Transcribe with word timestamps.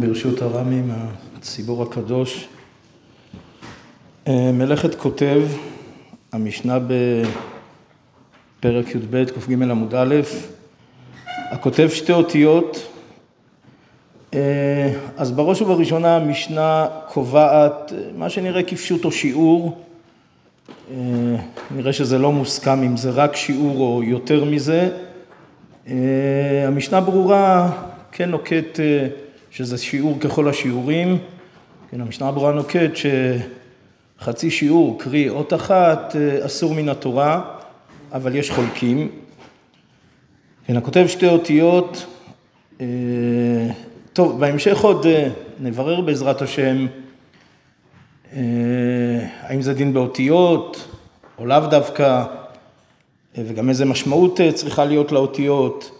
ברשות 0.00 0.42
הרמים, 0.42 0.90
הציבור 1.36 1.82
הקדוש. 1.82 2.48
אה, 4.28 4.52
מלאכת 4.52 4.94
כותב, 4.94 5.42
המשנה 6.32 6.78
בפרק 8.58 8.94
י"ב, 8.94 9.24
קג 9.24 9.52
עמוד 9.52 9.94
א', 9.94 10.14
הכותב 11.26 11.88
שתי 11.92 12.12
אותיות, 12.12 12.86
אה, 14.34 14.92
אז 15.16 15.30
בראש 15.30 15.62
ובראשונה 15.62 16.16
המשנה 16.16 16.86
קובעת 17.08 17.92
מה 18.16 18.30
שנראה 18.30 18.62
כפשוט 18.62 19.04
או 19.04 19.12
שיעור, 19.12 19.84
אה, 20.90 20.96
נראה 21.70 21.92
שזה 21.92 22.18
לא 22.18 22.32
מוסכם 22.32 22.82
אם 22.82 22.96
זה 22.96 23.10
רק 23.10 23.36
שיעור 23.36 23.78
או 23.78 24.02
יותר 24.02 24.44
מזה. 24.44 24.88
המשנה 26.66 27.00
ברורה 27.00 27.70
כן 28.12 28.30
נוקט 28.30 28.80
שזה 29.50 29.78
שיעור 29.78 30.20
ככל 30.20 30.48
השיעורים. 30.48 31.18
כן, 31.90 32.00
המשנה 32.00 32.32
ברורה 32.32 32.52
נוקט 32.52 32.90
שחצי 34.18 34.50
שיעור, 34.50 34.98
קרי 34.98 35.28
אות 35.28 35.54
אחת, 35.54 36.16
אסור 36.46 36.74
מן 36.74 36.88
התורה, 36.88 37.42
אבל 38.12 38.34
יש 38.34 38.50
חולקים. 38.50 39.08
כן, 40.66 40.76
הכותב 40.76 41.06
שתי 41.08 41.26
אותיות, 41.26 42.06
אה, 42.80 42.86
טוב, 44.12 44.40
בהמשך 44.40 44.80
עוד 44.80 45.06
אה, 45.06 45.28
נברר 45.60 46.00
בעזרת 46.00 46.42
השם 46.42 46.86
אה, 48.32 48.40
האם 49.40 49.62
זה 49.62 49.74
דין 49.74 49.92
באותיות 49.92 50.88
או 51.38 51.46
לאו 51.46 51.66
דווקא, 51.70 52.24
וגם 53.38 53.68
איזה 53.68 53.84
משמעות 53.84 54.40
צריכה 54.54 54.84
להיות 54.84 55.12
לאותיות, 55.12 55.90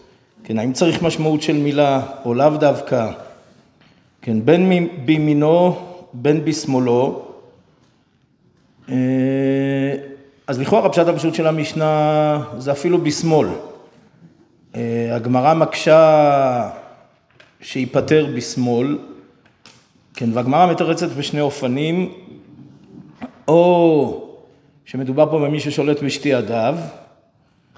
כן, 0.43 0.59
האם 0.59 0.73
צריך 0.73 1.01
משמעות 1.01 1.41
של 1.41 1.57
מילה 1.57 2.01
או 2.25 2.33
לאו 2.33 2.49
דווקא. 2.49 3.11
כן, 4.21 4.45
בין 4.45 4.87
בימינו, 5.05 5.79
בין 6.13 6.45
בשמאלו. 6.45 7.25
אה, 8.89 8.95
אז 10.47 10.59
לכאורה 10.59 10.85
הפשט 10.85 11.07
הפשוט 11.07 11.33
של 11.33 11.47
המשנה 11.47 12.43
זה 12.57 12.71
אפילו 12.71 13.01
בשמאל. 13.01 13.47
אה, 14.75 15.15
הגמרא 15.15 15.53
מקשה 15.53 16.69
שייפטר 17.61 18.27
בשמאל, 18.35 18.97
כן, 20.13 20.29
והגמרא 20.33 20.71
מתרצת 20.71 21.09
בשני 21.09 21.41
אופנים, 21.41 22.13
או 23.47 24.27
שמדובר 24.85 25.31
פה 25.31 25.39
במי 25.39 25.59
ששולט 25.59 26.03
בשתי 26.03 26.29
ידיו, 26.29 26.77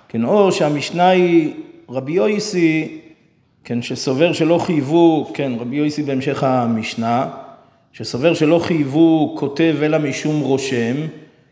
כן, 0.10 0.24
או 0.24 0.52
שהמשנה 0.52 1.10
היא 1.10 1.54
רבי 1.90 2.12
יויסי 2.12 3.02
כן, 3.66 3.82
שסובר 3.82 4.34
שלא 4.34 4.58
חייבו, 4.58 5.32
כן, 5.34 5.52
רבי 5.60 5.76
יוסי 5.76 6.04
בהמשך 6.04 6.44
המשנה, 6.44 7.30
שסובר 7.94 8.34
שלא 8.34 8.60
חייבו 8.60 9.36
כותב 9.40 9.76
אלא 9.84 9.98
משום 9.98 10.42
רושם, 10.42 10.96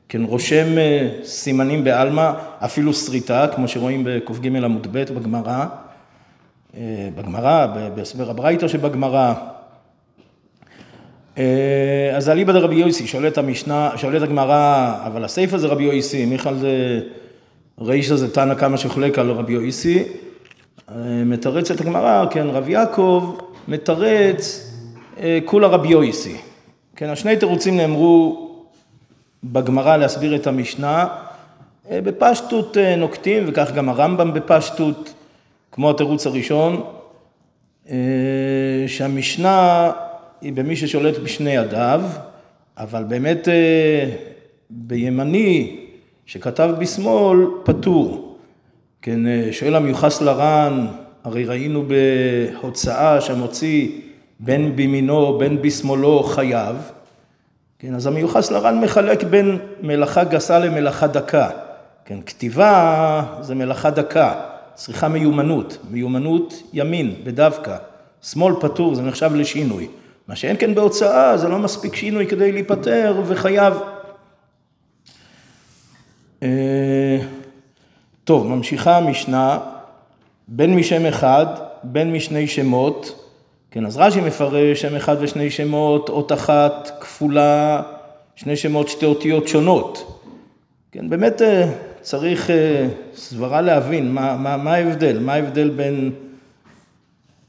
כן, 0.10 0.24
רושם 0.24 0.78
אה, 0.78 1.10
סימנים 1.24 1.84
בעלמא, 1.84 2.32
אפילו 2.60 2.94
שריטה, 2.94 3.48
כמו 3.56 3.68
שרואים 3.68 4.04
בק"ג 4.06 4.56
עמוד 4.56 4.88
ב' 4.92 5.14
בגמרא, 5.14 5.66
אה, 6.78 7.10
בגמרא, 7.16 7.66
בהסבר 7.96 8.30
הברייתא 8.30 8.68
שבגמרא. 8.68 9.34
אה, 11.38 12.12
אז 12.14 12.30
אליבא 12.30 12.54
דרבי 12.54 12.76
יוסי, 12.76 13.08
שואלת 13.08 13.38
המשנה, 13.38 13.92
שואלת 13.96 14.22
הגמרא, 14.22 14.94
אבל 15.06 15.24
הסיפא 15.24 15.58
זה 15.58 15.68
רבי 15.68 15.84
יוסי, 15.84 16.26
מיכל 16.26 16.56
זה 16.56 17.00
רישא 17.82 18.16
זה 18.16 18.34
תנא 18.34 18.56
כמה 18.56 18.78
שחולק 18.78 19.20
על 19.20 19.32
רבי 19.32 19.54
יוסי. 19.54 20.04
מתרצת 21.26 21.82
הגמרא, 21.82 22.26
כן, 22.32 22.48
רב 22.48 22.70
יעקב 22.70 23.36
מתרץ 23.68 24.72
אה, 25.20 25.40
כולה 25.46 25.68
רבי 25.68 25.88
יויסי. 25.88 26.38
כן, 26.96 27.10
השני 27.10 27.38
תירוצים 27.38 27.78
נאמרו 27.78 28.50
בגמרא 29.44 29.98
להסביר 29.98 30.36
את 30.36 30.48
המשנה, 30.48 31.08
אה, 31.92 32.02
בפשטות 32.02 32.78
אה, 32.78 32.96
נוקטים, 32.96 33.44
וכך 33.48 33.72
גם 33.76 33.90
הרמב"ם 33.90 34.34
בפשטות, 34.34 35.14
כמו 35.72 35.90
התירוץ 35.90 36.28
הראשון, 36.28 36.84
שהמשנה 38.88 39.92
היא 40.42 40.54
במי 40.54 40.76
ששולט 40.76 41.18
בשני 41.18 41.50
ידיו, 41.50 42.02
אבל 42.78 43.04
באמת 43.04 43.48
בימני 44.70 45.80
שכתב 46.26 46.70
בשמאל 46.80 47.38
פטור. 47.64 48.31
כן, 49.02 49.28
אה, 49.28 49.48
שואל 49.52 49.76
המיוחס 49.76 50.22
לר"ן, 50.22 50.88
הרי 51.24 51.46
ראינו 51.46 51.84
בהוצאה 51.88 53.22
שהמוציא 53.22 53.90
בין 54.40 54.76
בימינו 54.76 55.38
בין 55.38 55.62
בשמאלו 55.62 56.24
חייב, 56.24 56.76
כן, 57.80 57.96
אז 57.96 58.08
המיוחס 58.08 58.52
לר"ן 58.52 58.82
מחלק 58.82 59.24
בין 59.24 59.58
מלאכה 59.82 60.24
גסה 60.24 60.60
למלאכה 60.60 61.08
דקה, 61.08 61.50
כן, 62.06 62.22
כתיבה 62.26 63.24
זה 63.42 63.56
מלאכה 63.56 63.90
דקה, 63.90 64.34
צריכה 64.76 65.08
מיומנות, 65.08 65.78
מיומנות 65.90 66.64
ימין, 66.74 67.16
בדווקא, 67.24 67.78
שמאל 68.22 68.54
פטור, 68.60 68.96
זה 68.96 69.02
נחשב 69.02 69.32
לשינוי, 69.36 69.88
מה 70.28 70.36
שאין 70.36 70.56
כן 70.60 70.76
בהוצאה, 70.76 71.38
זה 71.38 71.48
לא 71.48 71.60
מספיק 71.60 71.96
שינוי 71.96 72.28
כדי 72.28 72.52
להיפטר 72.52 73.22
וחייב. 73.26 73.74
טוב, 78.24 78.48
ממשיכה 78.48 78.98
המשנה, 78.98 79.60
בין 80.48 80.76
משם 80.76 81.06
אחד, 81.06 81.46
בין 81.84 82.14
משני 82.14 82.48
שמות, 82.48 83.26
כן, 83.72 83.86
אז 83.86 83.98
רש"י 83.98 84.22
מפרש 84.22 84.82
שם 84.82 84.96
אחד 84.96 85.16
ושני 85.20 85.50
שמות, 85.50 86.10
אות 86.10 86.32
אחת 86.32 86.98
כפולה, 87.02 87.82
שני 88.36 88.56
שמות, 88.56 88.88
שתי 88.88 89.06
אותיות 89.06 89.48
שונות. 89.48 90.22
כן, 90.92 91.10
באמת 91.10 91.42
אה, 91.42 91.72
צריך 92.02 92.50
אה, 92.50 92.88
סברה 93.16 93.62
להבין 93.62 94.12
מה, 94.12 94.38
מה, 94.38 94.58
מה 94.58 94.74
ההבדל, 94.74 95.20
מה 95.20 95.34
ההבדל 95.34 95.70
בין 95.70 96.12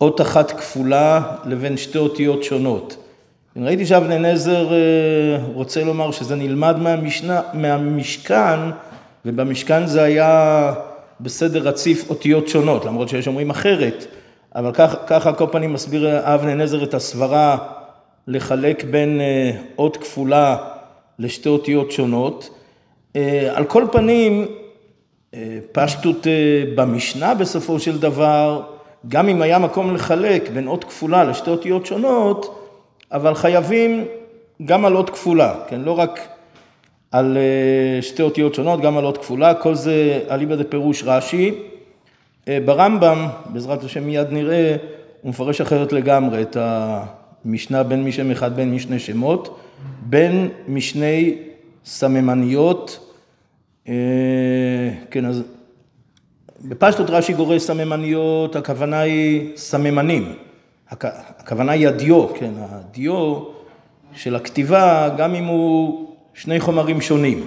אות 0.00 0.20
אחת 0.20 0.50
כפולה 0.50 1.22
לבין 1.44 1.76
שתי 1.76 1.98
אותיות 1.98 2.42
שונות. 2.42 2.96
כן, 3.54 3.64
ראיתי 3.64 3.86
שאבני 3.86 4.18
נזר 4.18 4.72
אה, 4.72 4.78
רוצה 5.54 5.84
לומר 5.84 6.10
שזה 6.10 6.36
נלמד 6.36 6.78
מהמשנה, 6.78 7.40
מהמשכן, 7.52 8.60
ובמשכן 9.24 9.86
זה 9.86 10.02
היה 10.02 10.74
בסדר 11.20 11.60
רציף 11.60 12.10
אותיות 12.10 12.48
שונות, 12.48 12.84
למרות 12.84 13.08
שיש 13.08 13.26
אומרים 13.26 13.50
אחרת, 13.50 14.06
אבל 14.54 14.72
ככה, 14.72 14.96
ככה 15.06 15.32
כל 15.32 15.46
פנים 15.52 15.72
מסביר 15.72 16.34
אבנה 16.34 16.54
נזר 16.54 16.84
את 16.84 16.94
הסברה 16.94 17.58
לחלק 18.26 18.84
בין 18.84 19.20
אה, 19.20 19.50
אות 19.78 19.96
כפולה 19.96 20.56
לשתי 21.18 21.48
אותיות 21.48 21.92
שונות. 21.92 22.50
אה, 23.16 23.50
על 23.54 23.64
כל 23.64 23.84
פנים, 23.92 24.46
אה, 25.34 25.58
פשטות 25.72 26.26
במשנה 26.74 27.34
בסופו 27.34 27.80
של 27.80 27.98
דבר, 27.98 28.62
גם 29.08 29.28
אם 29.28 29.42
היה 29.42 29.58
מקום 29.58 29.94
לחלק 29.94 30.48
בין 30.48 30.68
אות 30.68 30.84
כפולה 30.84 31.24
לשתי 31.24 31.50
אותיות 31.50 31.86
שונות, 31.86 32.68
אבל 33.12 33.34
חייבים 33.34 34.04
גם 34.64 34.84
על 34.84 34.96
אות 34.96 35.10
כפולה, 35.10 35.54
כן? 35.68 35.80
לא 35.80 35.98
רק 35.98 36.20
על 37.12 37.36
אה, 37.36 38.02
שתי 38.02 38.22
אותיות 38.22 38.54
שונות, 38.54 38.80
גם 38.80 38.98
על 38.98 39.04
אות 39.04 39.18
כפולה, 39.18 39.54
כל 39.54 39.74
זה 39.74 40.20
אליבא 40.30 40.54
דפירוש 40.54 41.02
רש"י. 41.06 41.54
אה, 42.48 42.58
ברמב"ם, 42.64 43.26
בעזרת 43.46 43.84
השם 43.84 44.04
מיד 44.04 44.26
נראה, 44.30 44.76
הוא 45.22 45.30
מפרש 45.30 45.60
אחרת 45.60 45.92
לגמרי 45.92 46.42
את 46.42 46.56
המשנה 46.60 47.82
בין 47.82 48.04
משם 48.04 48.30
אחד 48.30 48.56
בין 48.56 48.74
משני 48.74 48.98
שמות, 48.98 49.60
בין 50.02 50.48
משני 50.68 51.34
סממניות. 51.84 53.12
אה, 53.88 53.94
כן, 55.10 55.24
אז 55.24 55.42
בפשטות 56.64 57.10
רש"י 57.10 57.32
גורס 57.32 57.66
סממניות, 57.66 58.56
הכוונה 58.56 59.00
היא 59.00 59.56
סממנים. 59.56 60.32
הכוונה 60.90 61.72
היא 61.72 61.88
הדיו, 61.88 62.34
כן, 62.34 62.52
הדיו 62.58 63.38
של 64.14 64.36
הכתיבה, 64.36 65.08
גם 65.16 65.34
אם 65.34 65.44
הוא 65.44 66.11
שני 66.34 66.60
חומרים 66.60 67.00
שונים. 67.00 67.46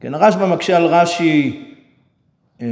כן, 0.00 0.14
הרשב"א 0.14 0.46
מקשה 0.46 0.76
על 0.76 0.86
רש"י, 0.86 1.64
אה, 2.62 2.66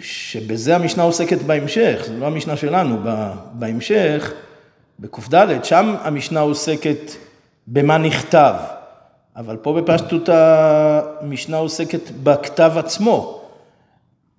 שבזה 0.00 0.76
המשנה 0.76 1.02
עוסקת 1.02 1.42
בהמשך, 1.42 2.02
זו 2.06 2.18
לא 2.18 2.26
המשנה 2.26 2.56
שלנו, 2.56 2.98
בהמשך, 3.52 4.32
בקד, 5.00 5.64
שם 5.64 5.94
המשנה 6.02 6.40
עוסקת 6.40 7.10
במה 7.66 7.98
נכתב, 7.98 8.54
אבל 9.36 9.56
פה 9.56 9.80
בפשטות 9.80 10.28
המשנה 10.28 11.56
עוסקת 11.56 12.10
בכתב 12.22 12.72
עצמו. 12.76 13.40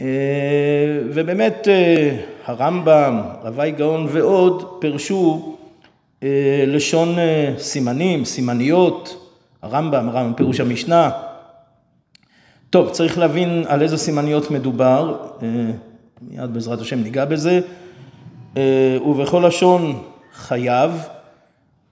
אה, 0.02 0.06
ובאמת 1.10 1.68
אה, 1.68 2.18
הרמב"ם, 2.46 3.22
רבי 3.44 3.72
גאון 3.72 4.08
ועוד 4.12 4.78
פירשו 4.82 5.58
לשון 6.68 7.16
סימנים, 7.58 8.26
סימניות, 8.26 9.25
הרמב"ם, 9.62 10.10
הרמב"ם 10.10 10.34
פירוש 10.34 10.60
המשנה. 10.60 11.12
טוב, 12.70 12.90
צריך 12.90 13.18
להבין 13.18 13.64
על 13.68 13.82
איזה 13.82 13.98
סימניות 13.98 14.52
מדובר, 14.52 15.18
אה, 15.42 15.48
מיד 16.22 16.54
בעזרת 16.54 16.80
השם 16.80 17.00
ניגע 17.00 17.26
בזה. 17.26 17.60
אה, 18.58 18.98
ובכל 19.06 19.44
לשון 19.48 20.04
חייב. 20.34 20.92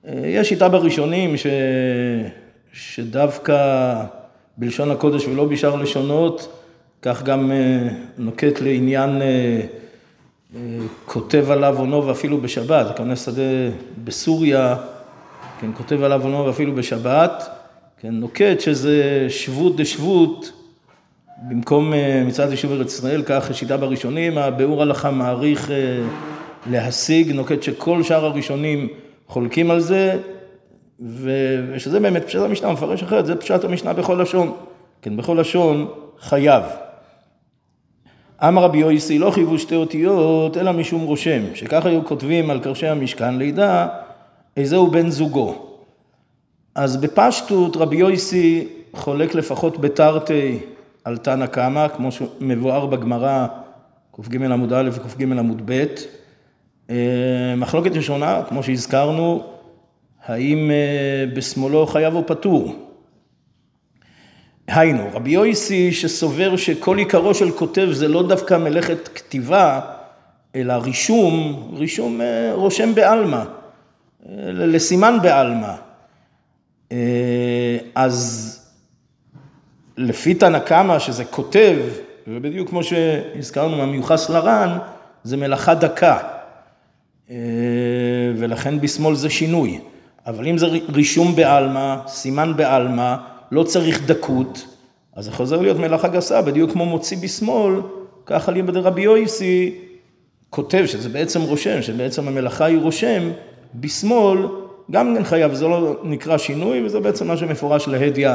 יש 0.07 0.49
שיטה 0.49 0.69
בראשונים 0.69 1.37
ש... 1.37 1.47
שדווקא 2.73 3.95
בלשון 4.57 4.91
הקודש 4.91 5.27
ולא 5.27 5.45
בשאר 5.45 5.75
לשונות, 5.75 6.59
כך 7.01 7.23
גם 7.23 7.51
נוקט 8.17 8.61
לעניין 8.61 9.21
כותב 11.05 11.51
עליו 11.51 11.79
עונו 11.79 12.07
ואפילו 12.07 12.41
בשבת, 12.41 12.89
הכוונה 12.89 13.15
שדה 13.15 13.41
בסוריה, 14.03 14.75
כן, 15.63 15.71
כותב 15.73 16.03
עליו 16.03 16.23
עונו 16.23 16.45
ואפילו 16.45 16.75
בשבת, 16.75 17.49
כן, 18.01 18.11
נוקט 18.11 18.59
שזה 18.59 19.25
שבות 19.29 19.75
דשבות, 19.75 20.51
במקום 21.49 21.93
מצוות 22.25 22.51
יישוב 22.51 22.71
ארץ 22.71 22.93
ישראל, 22.93 23.23
כך 23.25 23.49
שיטה 23.53 23.77
בראשונים, 23.77 24.37
הביאור 24.37 24.81
הלכה 24.81 25.11
מעריך 25.11 25.71
להשיג, 26.69 27.31
נוקט 27.31 27.63
שכל 27.63 28.03
שאר 28.03 28.25
הראשונים 28.25 28.87
חולקים 29.27 29.71
על 29.71 29.79
זה, 29.79 30.19
ושזה 30.99 31.99
באמת 31.99 32.25
פשט 32.25 32.39
המשנה, 32.39 32.71
מפרש 32.71 33.03
אחרת, 33.03 33.25
זה 33.25 33.35
פשט 33.35 33.63
המשנה 33.63 33.93
בכל 33.93 34.19
לשון, 34.21 34.53
כן, 35.01 35.17
בכל 35.17 35.37
לשון 35.39 35.87
חייב. 36.19 36.63
אמר 38.47 38.63
רבי 38.63 38.77
יויסי, 38.77 39.19
לא 39.19 39.31
חייבו 39.31 39.59
שתי 39.59 39.75
אותיות, 39.75 40.57
אלא 40.57 40.71
משום 40.71 41.01
רושם, 41.01 41.41
שככה 41.53 41.89
היו 41.89 42.05
כותבים 42.05 42.49
על 42.49 42.59
קרשי 42.59 42.87
המשכן, 42.87 43.37
לידע 43.37 43.87
איזהו 44.57 44.91
בן 44.91 45.09
זוגו. 45.09 45.55
אז 46.75 46.97
בפשטות 46.97 47.77
רבי 47.77 47.95
יויסי 47.95 48.67
חולק 48.93 49.35
לפחות 49.35 49.81
בתרתי 49.81 50.59
על 51.03 51.17
תנא 51.17 51.45
קמא, 51.45 51.87
כמו 51.87 52.11
שמבואר 52.11 52.85
בגמרא 52.85 53.47
קג 54.15 54.43
עמוד 54.43 54.73
א' 54.73 54.89
וקג 54.93 55.23
עמוד 55.23 55.61
ב'. 55.65 55.85
אה, 56.89 57.55
מחלוקת 57.57 57.91
ראשונה, 57.95 58.41
כמו 58.49 58.63
שהזכרנו, 58.63 59.43
האם 60.25 60.71
אה, 60.71 61.25
בשמאלו 61.35 61.87
חייב 61.87 62.15
או 62.15 62.27
פטור? 62.27 62.75
היינו, 64.67 65.03
רבי 65.13 65.31
יויסי 65.31 65.91
שסובר 65.91 66.57
שכל 66.57 66.97
עיקרו 66.97 67.33
של 67.33 67.51
כותב 67.51 67.87
זה 67.91 68.07
לא 68.07 68.27
דווקא 68.27 68.57
מלאכת 68.57 69.07
כתיבה, 69.07 69.79
אלא 70.55 70.73
רישום, 70.73 71.69
רישום 71.77 72.21
אה, 72.21 72.51
רושם 72.53 72.95
בעלמא, 72.95 73.43
לסימן 74.53 75.17
בעלמא. 75.21 75.73
אז 77.95 78.59
לפי 79.97 80.33
תנא 80.33 80.59
קמא, 80.59 80.99
שזה 80.99 81.25
כותב, 81.25 81.77
ובדיוק 82.27 82.69
כמו 82.69 82.83
שהזכרנו 82.83 83.77
מהמיוחס 83.77 84.29
לר"ן, 84.29 84.77
זה 85.23 85.37
מלאכה 85.37 85.73
דקה. 85.73 86.17
אה, 87.29 87.35
ולכן 88.37 88.79
בשמאל 88.79 89.15
זה 89.15 89.29
שינוי. 89.29 89.79
אבל 90.27 90.47
אם 90.47 90.57
זה 90.57 90.67
רישום 90.93 91.35
בעלמא, 91.35 91.95
סימן 92.07 92.53
בעלמא, 92.55 93.15
לא 93.51 93.63
צריך 93.63 94.05
דקות, 94.05 94.65
אז 95.15 95.25
זה 95.25 95.31
חוזר 95.31 95.61
להיות 95.61 95.77
מלאכה 95.77 96.07
גסה, 96.07 96.41
בדיוק 96.41 96.71
כמו 96.71 96.85
מוציא 96.85 97.17
בשמאל, 97.17 97.81
ככה 98.25 98.51
ליבא 98.51 98.71
דרבי 98.71 99.01
יויסי 99.01 99.75
כותב, 100.49 100.85
שזה 100.85 101.09
בעצם 101.09 101.41
רושם, 101.41 101.81
שבעצם 101.81 102.27
המלאכה 102.27 102.65
היא 102.65 102.79
רושם, 102.79 103.31
בשמאל 103.75 104.47
גם 104.91 105.15
כן 105.17 105.23
חייב, 105.23 105.53
זה 105.53 105.67
לא 105.67 105.99
נקרא 106.03 106.37
שינוי, 106.37 106.85
וזה 106.85 106.99
בעצם 106.99 107.27
מה 107.27 107.37
שמפורש 107.37 107.87
להדיא 107.87 108.29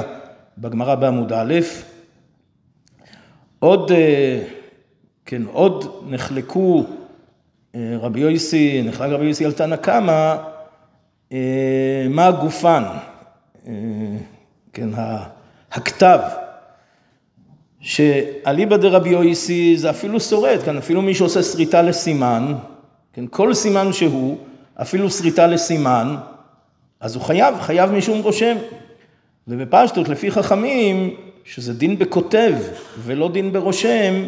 בגמרא 0.59 0.95
בעמוד 0.95 1.33
א'. 1.33 1.55
עוד, 3.59 3.93
אה, 3.93 4.43
כן, 5.27 5.43
עוד 5.53 6.05
נחלקו 6.09 6.85
אה, 7.75 7.97
רבי 8.01 8.21
יויסי, 8.21 8.83
נחלק 8.83 9.11
רבי 9.11 9.25
יויסי 9.25 9.45
על 9.45 9.53
תנא 9.53 9.77
קמא, 9.77 10.37
אה, 11.33 12.07
מה 12.11 12.27
הגופן, 12.27 12.83
כן, 14.73 14.89
הכתב, 15.73 16.19
שאליבא 17.81 18.77
דרבי 18.77 19.09
יויסי 19.09 19.77
זה 19.77 19.91
אפילו 19.91 20.21
שורד, 20.21 20.59
כן, 20.65 20.77
אפילו 20.77 21.03
מי 21.03 21.15
שעושה 21.15 21.43
שריטה 21.43 21.83
לסימן, 21.83 22.55
כן, 23.13 23.25
כל 23.31 23.55
סימן 23.55 23.93
שהוא, 23.93 24.39
אפילו 24.83 25.11
שריטה 25.11 25.47
לסימן, 25.47 26.17
אז 27.01 27.15
הוא 27.15 27.23
חייב, 27.23 27.55
חייב 27.61 27.91
משום 27.91 28.21
רושם. 28.21 28.57
ובפשטות, 29.49 30.09
לפי 30.09 30.31
חכמים, 30.31 31.17
שזה 31.45 31.75
דין 31.75 31.99
בכותב 31.99 32.55
ולא 32.99 33.29
דין 33.33 33.53
ברושם, 33.53 34.25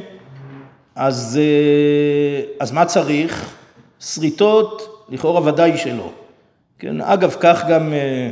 אז, 0.95 1.41
אה, 1.43 2.43
אז 2.61 2.73
מה 2.73 2.85
צריך? 2.85 3.55
שריטות, 4.01 5.05
לכאורה 5.09 5.49
ודאי 5.49 5.79
שלא. 5.79 6.11
כן, 6.79 7.01
אגב, 7.01 7.37
כך 7.41 7.65
גם 7.69 7.93
אה, 7.93 8.31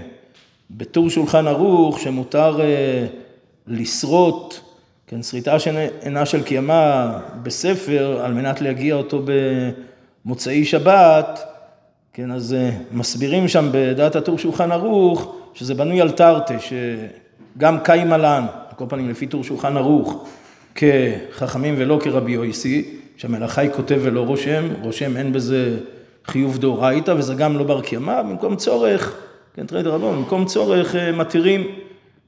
בטור 0.70 1.11
שולחן 1.11 1.47
ערוך, 1.47 2.00
שמותר 2.00 2.61
אה, 2.61 3.06
לשרוט, 3.67 4.55
כן, 5.06 5.23
שריטה 5.23 5.59
שאינה 5.59 6.26
של 6.26 6.43
קיימה 6.43 7.12
בספר, 7.43 8.20
על 8.25 8.32
מנת 8.32 8.61
להגיע 8.61 8.94
אותו 8.94 9.23
במוצאי 10.25 10.65
שבת, 10.65 11.41
כן, 12.19 12.31
אז 12.31 12.56
מסבירים 12.93 13.49
שם 13.49 13.69
בדעת 13.73 14.17
הטור 14.17 14.38
שולחן 14.38 14.73
ערוך, 14.73 15.37
שזה 15.55 15.75
בנוי 15.75 16.00
על 16.00 16.11
תרתי, 16.11 16.55
שגם 16.59 17.81
קאי 17.81 18.05
מלן, 18.05 18.47
על 18.69 18.76
כל 18.76 18.85
פנים 18.88 19.11
לפי 19.11 19.26
טור 19.26 19.44
שולחן 19.44 19.76
ערוך, 19.76 20.29
כחכמים 20.75 21.75
ולא 21.79 21.99
כרבי 22.03 22.32
יויסי, 22.32 22.94
שהמלאכה 23.17 23.61
היא 23.61 23.70
כותב 23.70 24.00
ולא 24.03 24.20
רושם, 24.20 24.69
רושם 24.82 25.17
אין 25.17 25.32
בזה 25.32 25.79
חיוב 26.25 26.59
דאורייתא, 26.59 27.15
וזה 27.19 27.35
גם 27.35 27.59
לא 27.59 27.65
בר 27.65 27.81
קיימא, 27.81 28.23
במקום 28.23 28.56
צורך, 28.56 29.17
כן, 29.55 29.67
תראי 29.67 29.82
דרבון, 29.82 30.17
במקום 30.17 30.44
צורך 30.44 30.97
אה, 30.97 31.12
מתירים, 31.12 31.67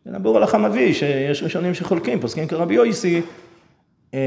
כן, 0.04 0.14
הבור 0.14 0.36
הלכה 0.36 0.58
מביא, 0.58 0.94
שיש 0.94 1.42
ראשונים 1.42 1.74
שחולקים, 1.74 2.20
פוסקים 2.20 2.46
כרבי 2.46 2.74
יויסי, 2.74 3.20
אה, 4.14 4.20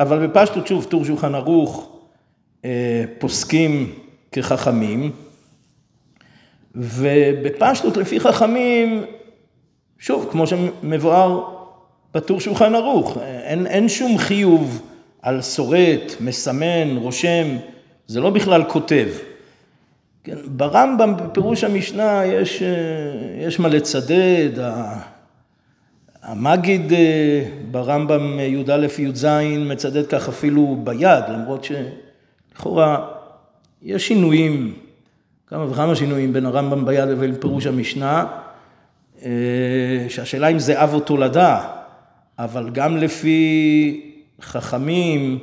אבל 0.00 0.26
בפשטות, 0.26 0.66
שוב, 0.66 0.84
טור 0.84 1.04
שולחן 1.04 1.34
ערוך, 1.34 1.96
אה, 2.64 3.04
פוסקים 3.18 3.92
כחכמים, 4.32 5.12
ובפשטות 6.74 7.96
לפי 7.96 8.20
חכמים, 8.20 9.04
שוב, 9.98 10.28
כמו 10.30 10.46
שמבואר 10.46 11.44
בטור 12.14 12.40
שולחן 12.40 12.74
ערוך, 12.74 13.18
אין, 13.18 13.66
אין 13.66 13.88
שום 13.88 14.18
חיוב 14.18 14.82
על 15.22 15.42
שורט, 15.42 16.14
מסמן, 16.20 16.96
רושם, 16.96 17.46
זה 18.06 18.20
לא 18.20 18.30
בכלל 18.30 18.64
כותב. 18.64 19.08
כן, 20.24 20.36
ברמב"ם, 20.46 21.16
בפירוש 21.16 21.64
המשנה, 21.64 22.22
יש, 22.26 22.62
יש 23.40 23.60
מה 23.60 23.68
לצדד, 23.68 24.50
המגיד 26.22 26.92
אה, 26.92 27.44
ברמב"ם 27.70 28.40
י"א 28.40 28.86
י"ז 28.98 29.26
מצדד 29.58 30.06
כך 30.06 30.28
אפילו 30.28 30.76
ביד, 30.84 31.24
למרות 31.28 31.64
שלכאורה 31.64 33.19
יש 33.82 34.08
שינויים 34.08 34.74
כמה 35.50 35.70
וכמה 35.70 35.94
שינויים 35.94 36.32
בין 36.32 36.46
הרמב"ם 36.46 36.84
ביד 36.84 37.08
לבין 37.08 37.34
פירוש 37.40 37.66
המשנה, 37.66 38.26
אה, 39.24 39.30
שהשאלה 40.08 40.48
אם 40.48 40.58
זה 40.58 40.82
אב 40.82 40.94
או 40.94 41.00
תולדה, 41.00 41.68
אבל 42.38 42.70
גם 42.70 42.96
לפי 42.96 44.00
חכמים, 44.40 45.38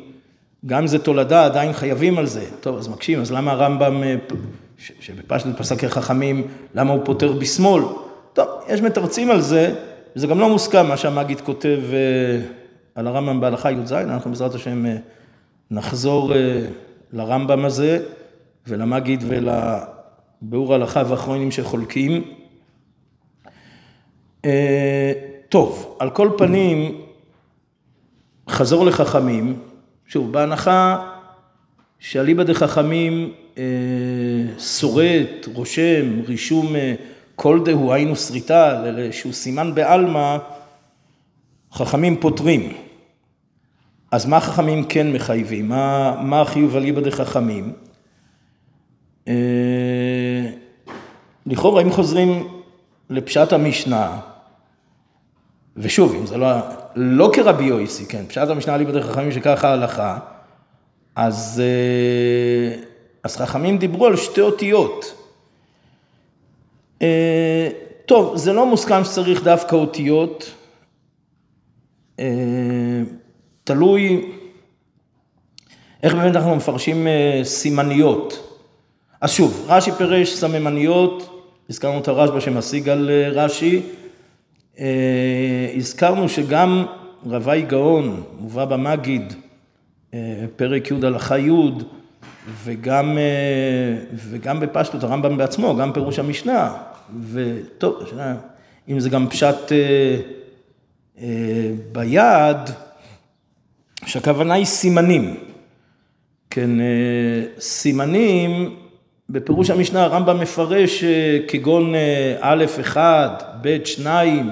גם 0.65 0.87
זה 0.87 0.99
תולדה, 0.99 1.45
עדיין 1.45 1.73
חייבים 1.73 2.17
על 2.17 2.25
זה. 2.25 2.45
טוב, 2.61 2.77
אז 2.77 2.87
מקשים, 2.87 3.21
אז 3.21 3.31
למה 3.31 3.51
הרמב"ם, 3.51 4.03
אה, 4.03 4.15
שבפשטות 4.77 5.57
פסק 5.57 5.79
כחכמים, 5.79 6.47
למה 6.75 6.93
הוא 6.93 7.01
פותר 7.05 7.33
בשמאל? 7.33 7.83
טוב, 8.33 8.47
יש 8.69 8.81
מתרצים 8.81 9.31
על 9.31 9.41
זה, 9.41 9.75
וזה 10.15 10.27
גם 10.27 10.39
לא 10.39 10.49
מוסכם 10.49 10.87
מה 10.87 10.97
שהמגיד 10.97 11.41
כותב 11.41 11.79
אה, 11.93 12.41
על 12.95 13.07
הרמב"ם 13.07 13.41
בהלכה 13.41 13.71
י"ז, 13.71 13.93
אנחנו 13.93 14.31
בעזרת 14.31 14.55
השם 14.55 14.85
נחזור 15.71 16.33
לרמב"ם 17.13 17.65
הזה 17.65 17.99
ולמגיד 18.67 19.23
ול... 19.27 19.49
ביאור 20.41 20.73
הלכה 20.73 21.03
ואחרונים 21.07 21.51
שחולקים. 21.51 22.23
אה, 24.45 25.13
טוב, 25.49 25.95
על 25.99 26.09
כל 26.09 26.29
פנים, 26.37 27.01
חזור 28.49 28.85
לחכמים, 28.85 29.59
שוב, 30.07 30.31
בהנחה 30.31 31.09
שאליבא 31.99 32.43
דחכמים 32.43 33.33
אה, 33.57 33.63
שורט, 34.59 35.47
רושם, 35.53 36.21
רישום 36.27 36.75
אה, 36.75 36.93
כל 37.35 37.59
דהו, 37.65 37.93
היינו 37.93 38.15
שריטה, 38.15 38.83
שהוא 39.11 39.33
סימן 39.33 39.75
בעלמא, 39.75 40.37
חכמים 41.73 42.19
פותרים. 42.19 42.73
אז 44.11 44.25
מה 44.25 44.39
חכמים 44.39 44.83
כן 44.83 45.13
מחייבים? 45.13 45.69
מה, 45.69 46.15
מה 46.21 46.41
החיוב 46.41 46.75
אליבא 46.75 47.01
דחכמים? 47.01 47.73
אה, 49.27 50.49
לכאורה 51.45 51.81
אם 51.81 51.91
חוזרים 51.91 52.47
לפשט 53.09 53.53
המשנה, 53.53 54.19
ושוב, 55.77 56.15
אם 56.15 56.25
זה 56.25 56.37
לא, 56.37 56.47
לא 56.95 57.29
כרבי 57.33 57.63
יויסי, 57.63 58.05
כן, 58.05 58.25
פשט 58.27 58.49
המשנה 58.49 58.77
לי 58.77 58.85
בדרך 58.85 59.05
חכמים 59.05 59.31
שככה 59.31 59.69
ההלכה, 59.69 60.19
אז, 61.15 61.63
אה, 61.65 62.81
אז 63.23 63.37
חכמים 63.37 63.77
דיברו 63.77 64.05
על 64.05 64.15
שתי 64.15 64.41
אותיות. 64.41 65.13
אה, 67.01 67.69
טוב, 68.05 68.37
זה 68.37 68.53
לא 68.53 68.65
מוסכם 68.65 69.03
שצריך 69.03 69.43
דווקא 69.43 69.75
אותיות. 69.75 70.53
תלוי 73.63 74.31
איך 76.03 76.13
באמת 76.13 76.35
אנחנו 76.35 76.55
מפרשים 76.55 77.07
סימניות. 77.43 78.46
אז 79.21 79.31
שוב, 79.31 79.65
רש"י 79.67 79.91
פירש 79.91 80.33
סממניות, 80.33 81.43
הזכרנו 81.69 81.99
את 81.99 82.07
הרשב"א 82.07 82.39
שמשיג 82.39 82.89
על 82.89 83.09
רש"י, 83.31 83.81
הזכרנו 85.75 86.29
שגם 86.29 86.85
רבי 87.25 87.61
גאון, 87.61 88.23
מובא 88.39 88.65
במגיד, 88.65 89.33
פרק 90.55 90.91
י' 90.91 91.05
הלכה 91.05 91.39
י', 91.39 91.51
וגם, 92.63 93.17
וגם 94.15 94.59
בפשטות 94.59 95.03
הרמב"ם 95.03 95.37
בעצמו, 95.37 95.75
גם 95.75 95.93
פירוש 95.93 96.19
המשנה, 96.19 96.73
וטוב, 97.31 98.03
אם 98.89 98.99
זה 98.99 99.09
גם 99.09 99.29
פשט 99.29 99.71
אה, 99.71 100.17
אה, 101.21 101.71
ביד, 101.91 102.57
שהכוונה 104.05 104.53
היא 104.53 104.65
סימנים. 104.65 105.37
כן, 106.49 106.79
אה, 106.79 106.85
סימנים, 107.59 108.75
בפירוש 109.29 109.69
המשנה 109.69 110.03
הרמב"ם 110.03 110.39
מפרש 110.39 111.03
אה, 111.03 111.39
כגון 111.47 111.95
אה, 111.95 112.37
א' 112.41 112.65
אחד, 112.79 113.29
ב' 113.61 113.85
שניים. 113.85 114.49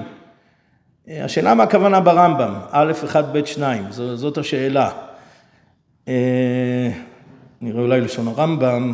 אה, 1.08 1.24
השאלה 1.24 1.54
מה 1.54 1.62
הכוונה 1.62 2.00
ברמב"ם, 2.00 2.54
א' 2.70 2.92
אחד, 3.04 3.36
ב' 3.36 3.44
שניים, 3.44 3.84
זאת 3.90 4.38
השאלה. 4.38 4.90
אה, 6.08 6.90
נראה 7.60 7.82
אולי 7.82 8.00
לשון 8.00 8.28
הרמב"ם. 8.28 8.92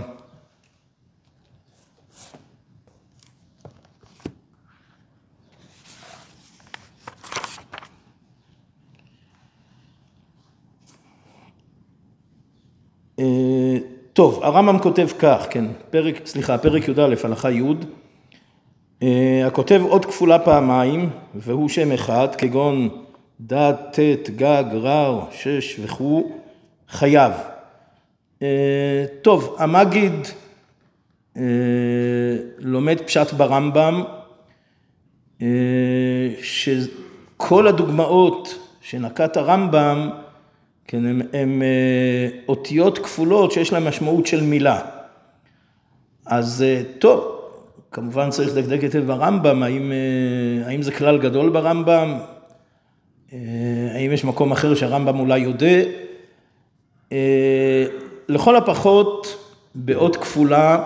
אה, 13.19 13.62
טוב, 14.13 14.41
הרמב"ם 14.43 14.79
כותב 14.79 15.09
כך, 15.19 15.47
כן, 15.51 15.65
פרק, 15.91 16.27
סליחה, 16.27 16.59
פרק 16.59 16.89
י"א, 16.89 17.15
הלכה 17.25 17.51
י', 17.51 17.63
אה, 19.03 19.47
הכותב 19.47 19.83
עוד 19.89 20.05
כפולה 20.05 20.39
פעמיים, 20.39 21.11
והוא 21.35 21.69
שם 21.69 21.93
אחד, 21.93 22.29
כגון 22.39 22.89
ד', 23.53 23.73
ט', 23.73 24.31
גג, 24.37 24.65
רר, 24.73 25.21
שש 25.31 25.81
וכו', 25.83 26.33
חייב. 26.89 27.33
אה, 28.43 29.05
טוב, 29.23 29.57
המגיד 29.59 30.13
לומד 32.59 33.01
פשט 33.01 33.33
ברמב"ם, 33.33 34.05
שכל 36.43 37.67
הדוגמאות 37.67 38.59
שנקט 38.81 39.37
הרמב"ם 39.37 40.11
כן, 40.93 41.05
הן 41.33 41.63
אה, 41.63 42.29
אותיות 42.49 42.99
כפולות 42.99 43.53
שיש 43.53 43.73
להן 43.73 43.85
משמעות 43.85 44.27
של 44.27 44.43
מילה. 44.43 44.81
אז 46.27 46.63
אה, 46.63 46.83
טוב, 46.99 47.41
כמובן 47.93 48.31
צריך 48.31 48.57
לדקדק 48.57 48.83
היטב 48.83 49.07
ברמב"ם, 49.07 49.63
האם, 49.63 49.93
אה, 49.93 50.69
האם 50.69 50.83
זה 50.83 50.93
כלל 50.93 51.19
גדול 51.19 51.51
ברמב"ם, 51.51 52.19
האם 53.95 54.13
יש 54.13 54.25
מקום 54.25 54.53
אחר 54.53 54.75
שהרמב"ם 54.75 55.21
אולי 55.21 55.39
יודע. 55.39 55.83
לכל 58.29 58.57
הפחות, 58.57 59.47
באות 59.75 60.17
כפולה, 60.17 60.85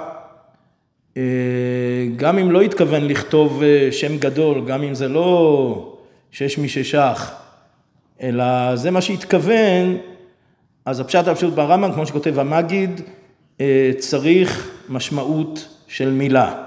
גם 2.17 2.39
אם 2.39 2.51
לא 2.51 2.61
התכוון 2.61 3.09
לכתוב 3.09 3.63
שם 3.91 4.19
גדול, 4.19 4.65
גם 4.67 4.83
אם 4.83 4.95
זה 4.95 5.09
לא 5.09 5.99
שש 6.31 6.59
מששך, 6.59 7.46
אלא 8.23 8.77
זה 8.77 8.91
מה 8.91 9.01
שהתכוון, 9.01 9.97
אז 10.85 11.01
הפשט 11.01 11.29
הפשוט 11.29 11.55
ברמב"ם, 11.55 11.93
כמו 11.93 12.07
שכותב 12.07 12.39
המגיד, 12.39 13.01
אה, 13.61 13.91
צריך 13.99 14.71
משמעות 14.89 15.69
של 15.89 16.11
מילה. 16.11 16.63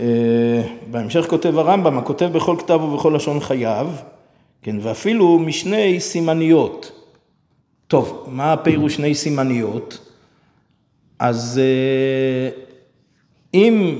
אה, 0.00 0.62
בהמשך 0.90 1.26
כותב 1.28 1.58
הרמב"ם, 1.58 1.98
הכותב 1.98 2.30
בכל 2.32 2.56
כתב 2.58 2.80
ובכל 2.82 3.12
לשון 3.16 3.40
חייו, 3.40 3.90
כן, 4.62 4.76
ואפילו 4.80 5.38
משני 5.38 6.00
סימניות. 6.00 6.92
טוב, 7.86 8.24
מה 8.28 8.52
הפירוש 8.52 8.94
שני 8.94 9.14
סימניות? 9.14 9.98
אז 11.18 11.60
אה, 11.62 12.50
אם 13.54 13.98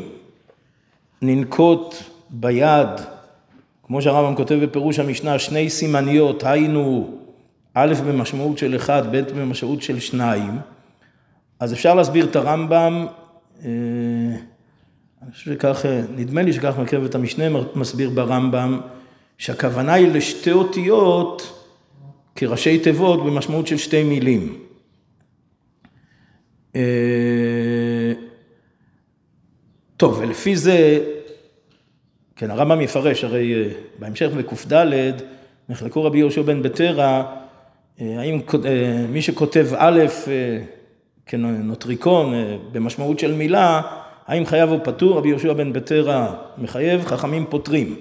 ננקוט 1.22 1.94
ביד 2.30 2.88
כמו 3.90 4.02
שהרמב"ם 4.02 4.36
כותב 4.36 4.54
בפירוש 4.54 4.98
המשנה, 4.98 5.38
שני 5.38 5.70
סימניות, 5.70 6.44
היינו 6.44 7.10
א' 7.74 7.94
במשמעות 8.06 8.58
של 8.58 8.76
אחד, 8.76 9.02
ב' 9.16 9.16
במשמעות 9.16 9.82
של 9.82 10.00
שניים, 10.00 10.58
אז 11.60 11.72
אפשר 11.72 11.94
להסביר 11.94 12.24
את 12.24 12.36
הרמב"ם, 12.36 13.06
אה, 13.64 13.70
אני 15.22 15.32
חושב 15.32 15.52
שכך, 15.52 15.84
נדמה 16.16 16.42
לי 16.42 16.52
שכך 16.52 16.74
מקרב 16.78 17.04
את 17.04 17.14
המשנה 17.14 17.44
מסביר 17.74 18.10
ברמב"ם, 18.10 18.80
שהכוונה 19.38 19.92
היא 19.92 20.08
לשתי 20.08 20.52
אותיות 20.52 21.64
כראשי 22.36 22.78
תיבות 22.78 23.24
במשמעות 23.24 23.66
של 23.66 23.76
שתי 23.76 24.02
מילים. 24.02 24.58
אה, 26.76 28.12
טוב, 29.96 30.18
ולפי 30.22 30.56
זה 30.56 31.04
כן, 32.40 32.50
הרמב"ם 32.50 32.80
יפרש, 32.80 33.24
הרי 33.24 33.54
אה, 33.54 33.70
בהמשך 33.98 34.28
בק"ד 34.36 34.84
נחלקו 35.68 36.04
רבי 36.04 36.18
יהושע 36.18 36.42
בן 36.42 36.62
בטרה, 36.62 37.36
אה, 38.00 38.14
האם 38.18 38.40
אה, 38.64 39.06
מי 39.08 39.22
שכותב 39.22 39.66
א' 39.76 40.00
כנוטריקון 41.26 42.34
במשמעות 42.72 43.18
של 43.18 43.34
מילה, 43.34 43.82
האם 44.26 44.46
חייב 44.46 44.70
או 44.70 44.84
פטור? 44.84 45.18
רבי 45.18 45.28
יהושע 45.28 45.52
בן 45.52 45.72
בטרה 45.72 46.34
מחייב, 46.58 47.04
חכמים 47.04 47.46
פוטרים. 47.48 47.96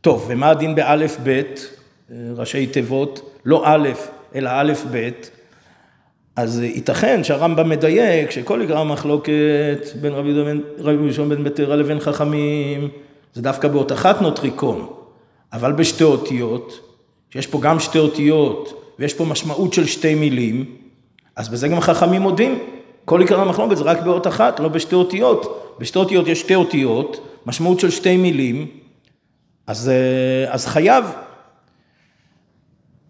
טוב, 0.00 0.26
ומה 0.28 0.50
הדין 0.50 0.74
באלף 0.74 1.18
בית, 1.22 1.76
ראשי 2.36 2.66
תיבות, 2.66 3.40
לא 3.44 3.62
א', 3.64 3.88
אלא 4.34 4.50
א' 4.52 4.72
ב', 4.92 5.10
אז 6.36 6.60
ייתכן 6.60 7.24
שהרמב"ם 7.24 7.68
מדייק 7.68 8.30
שכל 8.30 8.60
עיקר 8.60 8.78
המחלוקת 8.78 9.86
בין 10.00 10.12
רבי 10.78 11.02
יהושע 11.04 11.24
בן 11.24 11.44
בטרה 11.44 11.76
לבין 11.76 12.00
חכמים 12.00 12.88
זה 13.34 13.42
דווקא 13.42 13.68
באות 13.68 13.92
אחת 13.92 14.22
נוטריקון, 14.22 14.86
אבל 15.52 15.72
בשתי 15.72 16.04
אותיות, 16.04 16.80
שיש 17.30 17.46
פה 17.46 17.60
גם 17.60 17.80
שתי 17.80 17.98
אותיות 17.98 18.82
ויש 18.98 19.14
פה 19.14 19.24
משמעות 19.24 19.72
של 19.72 19.86
שתי 19.86 20.14
מילים, 20.14 20.64
אז 21.36 21.48
בזה 21.48 21.68
גם 21.68 21.80
חכמים 21.80 22.22
מודים. 22.22 22.58
כל 23.04 23.20
עיקר 23.20 23.40
המחלוקת 23.40 23.76
זה 23.76 23.84
רק 23.84 24.02
באות 24.02 24.26
אחת, 24.26 24.60
לא 24.60 24.68
בשתי 24.68 24.94
אותיות. 24.94 25.74
בשתי 25.78 25.98
אותיות 25.98 26.28
יש 26.28 26.40
שתי 26.40 26.54
אותיות, 26.54 27.28
משמעות 27.46 27.80
של 27.80 27.90
שתי 27.90 28.16
מילים, 28.16 28.66
אז, 29.66 29.88
אה, 29.88 30.52
אז 30.52 30.66
חייב. 30.66 31.04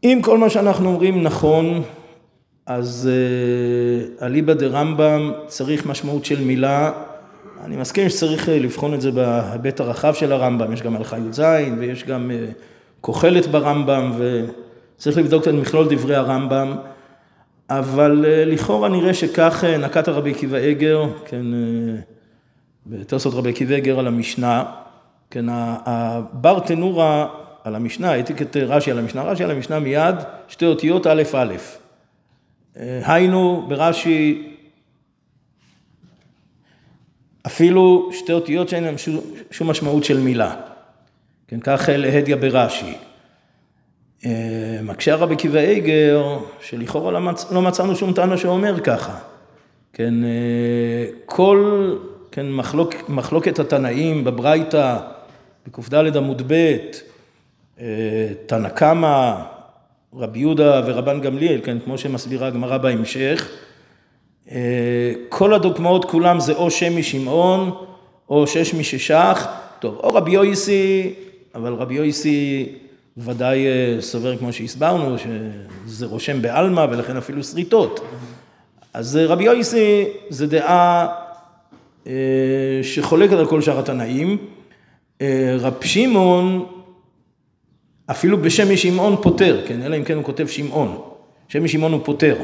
אם 0.05 0.21
כל 0.23 0.39
מה 0.39 0.51
שאנחנו 0.51 0.89
אומרים 0.89 1.23
נכון, 1.23 1.83
אז 2.67 3.11
אה, 3.11 4.27
אליבא 4.27 4.53
דה 4.53 4.67
רמב"ם 4.67 5.33
צריך 5.47 5.87
משמעות 5.87 6.25
של 6.25 6.41
מילה 6.41 6.93
אני 7.65 7.77
מסכים 7.77 8.09
שצריך 8.09 8.49
אה, 8.49 8.59
לבחון 8.59 8.95
את 8.95 9.01
זה 9.01 9.11
בהיבט 9.11 9.81
הרחב 9.81 10.15
של 10.15 10.33
הרמב"ם, 10.33 10.73
יש 10.73 10.83
גם 10.83 10.97
הלכה 10.97 11.19
י"ז 11.19 11.43
ויש 11.79 12.05
גם 12.05 12.31
אה, 12.31 12.47
כוחלת 13.01 13.47
ברמב"ם 13.47 14.13
וצריך 14.19 15.19
לבדוק 15.19 15.43
את 15.43 15.53
מכלול 15.53 15.87
דברי 15.91 16.17
הרמב"ם, 16.17 16.77
אבל 17.71 18.25
אה, 18.29 18.45
לכאורה 18.45 18.89
נראה 18.89 19.15
שכך 19.15 19.65
נקט 19.65 20.09
הרבי 20.09 20.31
עקיבא 20.31 20.71
אגר, 20.71 21.03
כן, 21.25 21.47
בתוספות 22.87 23.35
רבי 23.35 23.51
עקיבא 23.51 23.77
אגר 23.77 23.99
על 23.99 24.07
המשנה, 24.07 24.65
כן, 25.31 25.45
הבר 25.49 26.59
תנורה 26.59 27.29
על 27.65 27.75
המשנה, 27.75 28.11
העתיק 28.11 28.43
את 28.43 28.57
רש"י 28.57 28.91
על 28.91 28.99
המשנה, 28.99 29.23
רש"י 29.23 29.45
על 29.45 29.51
המשנה 29.51 29.79
מיד, 29.79 30.15
שתי 30.49 30.67
אותיות 30.67 31.07
א' 31.07 31.23
א'. 31.35 31.55
היינו 33.05 33.65
ברש"י 33.69 34.48
אפילו 37.49 38.11
שתי 38.13 38.33
אותיות 38.33 38.69
שאין 38.69 38.85
להן 38.85 38.95
שום, 39.51 39.71
משמעות 39.71 40.05
של 40.05 40.21
מילה. 40.21 40.55
כן, 41.49 41.61
כך 41.61 41.89
להדיא 41.93 42.37
ברש"י. 42.37 42.95
אה, 44.27 44.81
מקשה 44.83 45.15
רבי 45.15 45.35
עקיבא 45.35 45.59
איגר, 45.59 46.39
שלכאורה 46.61 47.13
לא, 47.13 47.21
מצ... 47.21 47.47
לא 47.53 47.63
מצאנו 47.63 47.97
שום 47.97 48.13
טענה 48.13 48.37
שאומר 48.37 48.81
ככה. 48.81 49.19
כן, 49.93 50.15
אה, 50.25 51.07
כל, 51.27 51.93
כן, 52.33 52.53
מחלוק, 52.53 52.95
מחלוקת 53.09 53.59
התנאים 53.59 54.25
בברייתא, 54.25 54.97
בקד 55.67 56.17
עמוד 56.17 56.43
ב', 56.47 56.77
אה, 57.81 57.87
תנא 58.47 58.69
קמא, 58.69 59.35
רבי 60.15 60.39
יהודה 60.39 60.83
ורבן 60.87 61.21
גמליאל, 61.21 61.61
כן, 61.65 61.79
כמו 61.85 61.99
שמסבירה 61.99 62.47
הגמרא 62.47 62.79
בהמשך, 62.79 63.49
כל 65.29 65.55
הדוגמאות 65.55 66.05
כולם 66.05 66.41
זה 66.41 66.53
או 66.53 66.71
שם 66.71 66.99
משמעון, 66.99 67.71
או 68.31 68.47
שש 68.47 68.75
מששח, 68.75 69.47
טוב, 69.81 70.01
או 70.03 70.09
רבי 70.09 70.31
יויסי, 70.31 71.15
אבל 71.55 71.73
רבי 71.73 71.95
יויסי 71.95 72.69
ודאי 73.17 73.67
סובר 74.01 74.37
כמו 74.37 74.53
שהסברנו, 74.53 75.17
שזה 75.87 76.07
רושם 76.07 76.43
בעלמא 76.43 76.87
ולכן 76.91 77.17
אפילו 77.17 77.45
שריטות. 77.45 78.01
אז 78.95 79.19
רבי 79.27 79.45
יויסי 79.45 80.05
זה 80.29 80.47
דעה 80.47 81.07
שחולקת 82.83 83.33
על 83.33 83.47
כל 83.47 83.63
שאר 83.63 83.79
התנאים. 83.79 84.39
רב 85.59 85.75
שמעון, 85.81 86.67
אפילו 88.11 88.43
בשם 88.43 88.73
משמעון 88.73 89.17
פוטר, 89.23 89.61
כן, 89.67 89.83
אלא 89.83 89.97
אם 89.97 90.05
כן 90.05 90.17
הוא 90.17 90.25
כותב 90.25 90.47
שמעון. 90.47 91.01
שם 91.49 91.65
משמעון 91.65 91.93
הוא 91.93 92.01
פוטר. 92.05 92.37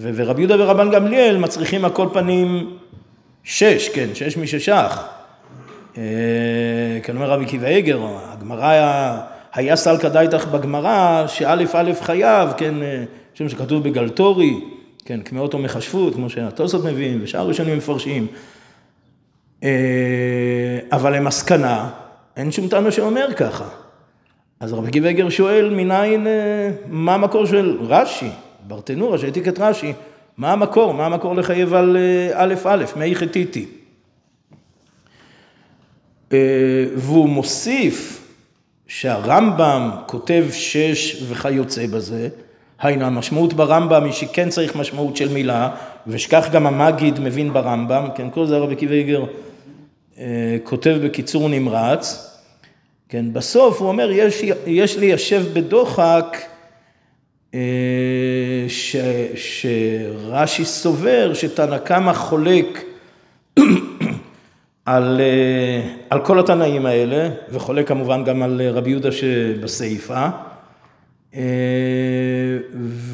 ורבי 0.00 0.40
יהודה 0.42 0.64
ורבן 0.64 0.90
גמליאל 0.90 1.36
מצריכים 1.36 1.84
על 1.84 1.90
כל 1.90 2.08
פנים 2.12 2.76
שש, 3.44 3.88
כן, 3.88 4.08
שש 4.14 4.36
מששך. 4.36 5.04
כן 7.02 7.14
אומר 7.14 7.30
רבי 7.30 7.44
עקיבא 7.44 7.66
איגר, 7.66 8.00
הגמרא 8.24 8.66
היה, 8.66 9.20
היה 9.54 9.76
סלקא 9.76 10.08
דייתך 10.08 10.46
בגמרא, 10.46 11.24
שא' 11.26 11.54
א' 11.74 11.92
חייב, 12.00 12.48
כן, 12.56 12.74
שם 13.34 13.48
שכתוב 13.48 13.84
בגלטורי, 13.84 14.60
כן, 15.04 15.20
קמאות 15.20 15.54
או 15.54 15.58
מכשפות, 15.58 16.14
כמו 16.14 16.30
שהתוספות 16.30 16.84
מביאים, 16.84 17.18
ושאר 17.22 17.48
ראשונים 17.48 17.78
מפרשים. 17.78 18.26
אבל 20.92 21.16
למסקנה, 21.16 21.90
אין 22.36 22.52
שום 22.52 22.68
טענה 22.68 22.90
שאומר 22.90 23.26
ככה. 23.36 23.64
אז 24.60 24.72
רבי 24.72 24.88
עקיבא 24.88 25.08
איגר 25.08 25.28
שואל, 25.28 25.70
מניין, 25.70 26.26
מה 26.86 27.14
המקור 27.14 27.46
של 27.46 27.78
רש"י? 27.80 28.30
ברטנורה, 28.66 29.18
שהעתיק 29.18 29.48
את 29.48 29.58
רש"י, 29.58 29.92
מה 30.38 30.52
המקור? 30.52 30.94
מה 30.94 31.06
המקור 31.06 31.36
לחייב 31.36 31.74
על 31.74 31.96
א' 32.32 32.54
א', 32.64 32.84
מי 32.96 33.14
חטיטי? 33.14 33.66
והוא 36.96 37.28
מוסיף 37.28 38.26
שהרמב"ם 38.86 39.90
כותב 40.06 40.44
שש 40.52 41.22
וכיוצא 41.28 41.86
בזה, 41.86 42.28
היינו 42.80 43.04
המשמעות 43.04 43.52
ברמב"ם 43.52 44.04
היא 44.04 44.12
שכן 44.12 44.48
צריך 44.48 44.76
משמעות 44.76 45.16
של 45.16 45.28
מילה, 45.28 45.70
ושכך 46.06 46.48
גם 46.52 46.66
המגיד 46.66 47.20
מבין 47.20 47.52
ברמב"ם, 47.52 48.08
כן, 48.14 48.30
כל 48.30 48.46
זה 48.46 48.56
הרבי 48.56 48.74
עקיבא 48.74 48.94
איגר 48.94 49.24
כותב 50.64 50.98
בקיצור 51.04 51.48
נמרץ, 51.48 52.28
כן, 53.08 53.32
בסוף 53.32 53.80
הוא 53.80 53.88
אומר, 53.88 54.10
יש, 54.10 54.42
יש 54.66 54.96
ליישב 54.96 55.44
בדוחק 55.52 56.36
ש, 58.68 58.96
שרש"י 59.34 60.64
סובר 60.64 61.34
שתנא 61.34 61.78
קמא 61.78 62.12
חולק 62.12 62.84
על, 64.86 65.20
על 66.10 66.24
כל 66.24 66.38
התנאים 66.38 66.86
האלה, 66.86 67.28
וחולק 67.50 67.88
כמובן 67.88 68.24
גם 68.24 68.42
על 68.42 68.60
רבי 68.72 68.90
יהודה 68.90 69.08
שבסיפא, 69.12 70.28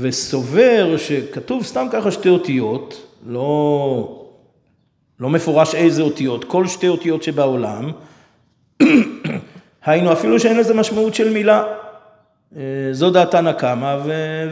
וסובר 0.00 0.96
שכתוב 0.96 1.64
סתם 1.64 1.86
ככה 1.92 2.10
שתי 2.10 2.28
אותיות, 2.28 3.06
לא, 3.26 4.24
לא 5.20 5.30
מפורש 5.30 5.74
איזה 5.74 6.02
אותיות, 6.02 6.44
כל 6.44 6.66
שתי 6.66 6.88
אותיות 6.88 7.22
שבעולם, 7.22 7.90
היינו 9.86 10.12
אפילו 10.12 10.40
שאין 10.40 10.58
לזה 10.58 10.74
משמעות 10.74 11.14
של 11.14 11.32
מילה. 11.32 11.64
זו 12.92 13.10
דעת 13.10 13.30
תנא 13.30 13.52
קמא 13.52 13.96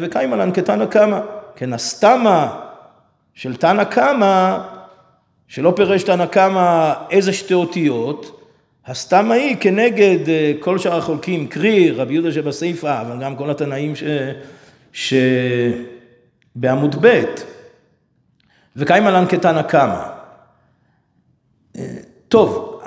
וקיימלן 0.00 0.52
כתנא 0.52 0.86
קמא. 0.86 1.20
כן, 1.56 1.72
הסתמה 1.72 2.60
של 3.34 3.56
תנא 3.56 3.84
קמא, 3.84 4.58
שלא 5.48 5.72
פירש 5.76 6.02
תנא 6.02 6.26
קמא 6.26 6.92
איזה 7.10 7.32
שתי 7.32 7.54
אותיות, 7.54 8.40
הסתמה 8.86 9.34
היא 9.34 9.56
כנגד 9.60 10.18
כל 10.60 10.78
שאר 10.78 10.98
החולקים, 10.98 11.46
קרי 11.46 11.90
רבי 11.90 12.14
יהודה 12.14 12.32
שבסיפא, 12.32 13.00
אבל 13.00 13.22
גם 13.22 13.36
כל 13.36 13.50
התנאים. 13.50 13.92
שבעמוד 16.56 16.96
ב', 17.00 17.24
וקיימלן 18.76 19.24
כתנא 19.28 19.62
קמא. 19.62 20.02
טוב, 22.28 22.80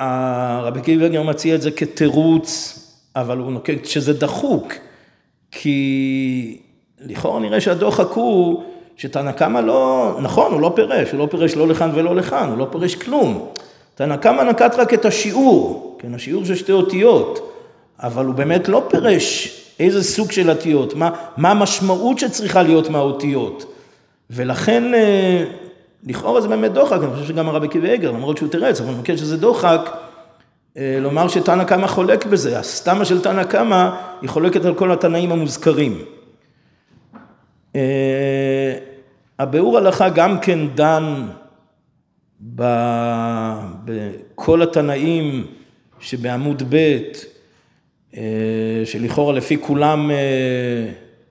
רבי 0.62 0.82
קיבגר 0.82 1.24
מציע 1.24 1.56
את 1.56 1.62
זה 1.62 1.72
כתירוץ, 1.72 2.80
אבל 3.16 3.38
הוא 3.38 3.52
נוקט 3.52 3.86
שזה 3.86 4.14
דחוק. 4.14 4.74
כי 5.52 6.58
לכאורה 7.06 7.40
נראה 7.40 7.62
שהדוחק 7.62 8.08
הוא 8.08 8.64
שתנא 8.98 9.32
קמא 9.32 9.60
לא, 9.60 10.12
נכון, 10.22 10.52
הוא 10.52 10.62
לא 10.62 10.72
פירש, 10.76 11.12
הוא 11.12 11.20
לא 11.20 11.28
פירש 11.32 11.56
לא 11.56 11.68
לכאן 11.68 11.92
ולא 11.94 12.16
לכאן, 12.16 12.50
הוא 12.50 12.58
לא 12.58 12.68
פירש 12.72 12.96
כלום. 12.96 13.48
תנא 13.96 14.18
קמא 14.18 14.42
נקט 14.42 14.76
רק 14.76 14.94
את 14.94 15.06
השיעור, 15.06 15.98
כן, 16.00 16.14
השיעור 16.16 16.46
של 16.46 16.56
שתי 16.56 16.72
אותיות, 16.72 17.54
אבל 18.00 18.26
הוא 18.26 18.36
באמת 18.36 18.68
לא 18.68 18.84
פירש 18.90 19.56
איזה 19.80 20.04
סוג 20.04 20.32
של 20.32 20.50
אותיות, 20.50 20.96
מה, 20.96 21.10
מה 21.38 21.52
המשמעות 21.52 22.20
שצריכה 22.20 22.64
להיות 22.64 22.90
מהאותיות. 22.90 23.66
ולכן, 24.30 24.84
לכאורה 26.08 26.42
זה 26.42 26.48
באמת 26.48 26.74
דוחק, 26.74 26.98
אני 27.04 27.14
חושב 27.14 27.28
שגם 27.28 27.50
הרבי 27.50 27.68
איגר, 27.84 28.12
למרות 28.12 28.38
שהוא 28.38 28.50
תירץ, 28.50 28.82
אבל 28.82 28.90
אני 28.90 29.00
מכיר 29.00 29.18
שזה 29.18 29.38
דוחק, 29.38 29.90
לומר 30.76 31.28
שתנא 31.28 31.64
קמא 31.64 31.88
חולק 31.88 32.26
בזה, 32.26 32.60
הסתמה 32.60 33.06
של 33.06 33.22
תנא 33.22 33.44
קמא 33.44 33.90
היא 34.22 34.30
חולקת 34.30 34.66
על 34.66 34.74
כל 34.76 34.92
התנאים 34.92 35.32
המוזכרים. 35.32 36.02
הביאור 39.40 39.78
הלכה 39.78 40.10
גם 40.10 40.40
כן 40.40 40.60
דן 40.76 41.26
בכל 43.86 44.62
התנאים 44.62 45.46
שבעמוד 46.00 46.64
ב', 46.70 46.98
שלכאורה 48.86 49.34
לפי 49.34 49.58
כולם 49.62 50.12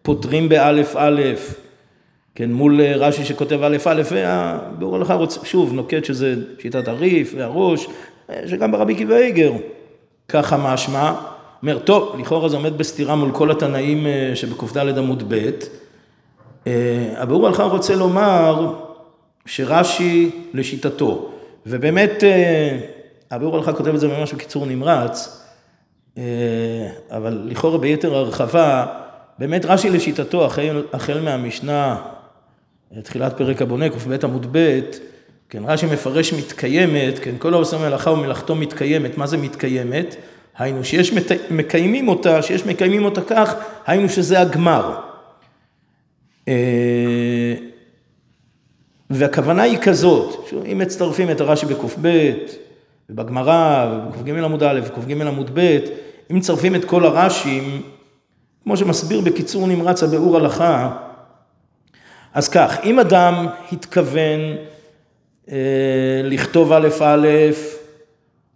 פותרים 0.03 0.49
באלף 0.49 0.97
אלף, 0.97 1.61
כן, 2.35 2.53
מול 2.53 2.81
רש"י 2.83 3.25
שכותב 3.25 3.63
א' 3.63 3.77
א', 3.85 4.03
והביאור 4.11 4.97
הלכה 4.97 5.15
רוצה, 5.15 5.41
שוב, 5.45 5.73
נוקט 5.73 6.05
שזה 6.05 6.35
שיטת 6.59 6.89
הריף 6.89 7.35
והראש, 7.37 7.87
שגם 8.47 8.73
ברבי 8.73 8.93
עקיבא 8.95 9.17
איגר 9.17 9.53
ככה 10.29 10.57
משמע, 10.57 11.15
אומר, 11.63 11.79
טוב, 11.79 12.17
לכאורה 12.21 12.49
זה 12.49 12.57
עומד 12.57 12.79
בסתירה 12.79 13.17
מול 13.17 13.33
כל 13.33 13.51
התנאים 13.51 14.07
שבק"ד 14.35 14.99
עמוד 14.99 15.23
ב', 15.35 15.51
הביאור 17.17 17.47
הלכה 17.47 17.63
רוצה 17.63 17.95
לומר 17.95 18.75
שרש"י 19.47 20.31
לשיטתו, 20.55 21.31
ובאמת 21.67 22.23
הביאור 23.31 23.57
הלכה 23.57 23.73
כותב 23.73 23.95
את 23.95 24.01
זה 24.01 24.09
ממש 24.09 24.33
בקיצור 24.33 24.67
נמרץ, 24.67 25.43
אבל 27.11 27.43
לכאורה 27.45 27.79
ביתר 27.79 28.15
הרחבה, 28.15 28.87
באמת 29.39 29.65
רש"י 29.65 29.91
לשיטתו, 29.91 30.45
החל, 30.45 30.83
החל 30.93 31.21
מהמשנה, 31.21 31.97
תחילת 33.03 33.39
פרק 33.39 33.63
הבונה, 33.63 33.89
ק"ב 33.89 34.25
עמוד 34.25 34.47
ב', 34.53 34.81
כן, 35.51 35.63
רש"י 35.67 35.87
מפרש 35.87 36.33
מתקיימת, 36.33 37.19
כן, 37.19 37.35
כל 37.39 37.55
העושה 37.55 37.79
מלאכה 37.79 38.11
ומלאכתו 38.11 38.55
מתקיימת, 38.55 39.19
מה 39.19 39.27
זה 39.27 39.37
מתקיימת? 39.37 40.17
היינו 40.59 40.85
שיש 40.85 41.13
מקיימים 41.51 42.09
אותה, 42.09 42.43
שיש 42.43 42.67
מקיימים 42.67 43.05
אותה 43.05 43.21
כך, 43.21 43.55
היינו 43.87 44.09
שזה 44.09 44.41
הגמר. 44.41 45.01
והכוונה 49.11 49.63
היא 49.63 49.79
כזאת, 49.79 50.51
אם 50.73 50.79
מצטרפים 50.79 51.31
את 51.31 51.41
הרש"י 51.41 51.67
בק"ב, 51.67 52.33
ובגמרא, 53.11 53.87
ובק"ג 54.09 54.31
עמוד 54.31 54.63
א', 54.63 54.81
וק"ג 54.85 55.21
עמוד 55.21 55.51
ב', 55.55 55.79
אם 56.31 56.37
מצטרפים 56.37 56.75
את 56.75 56.85
כל 56.85 57.05
הרש"ים, 57.05 57.83
כמו 58.65 58.77
שמסביר 58.77 59.21
בקיצור 59.21 59.67
נמרץ 59.67 60.03
הביאור 60.03 60.37
הלכה, 60.37 60.97
אז 62.35 62.49
כך, 62.49 62.79
אם 62.85 63.01
אדם 63.01 63.47
התכוון 63.73 64.41
לכתוב 66.25 66.73
א' 66.73 66.89
א', 67.03 67.29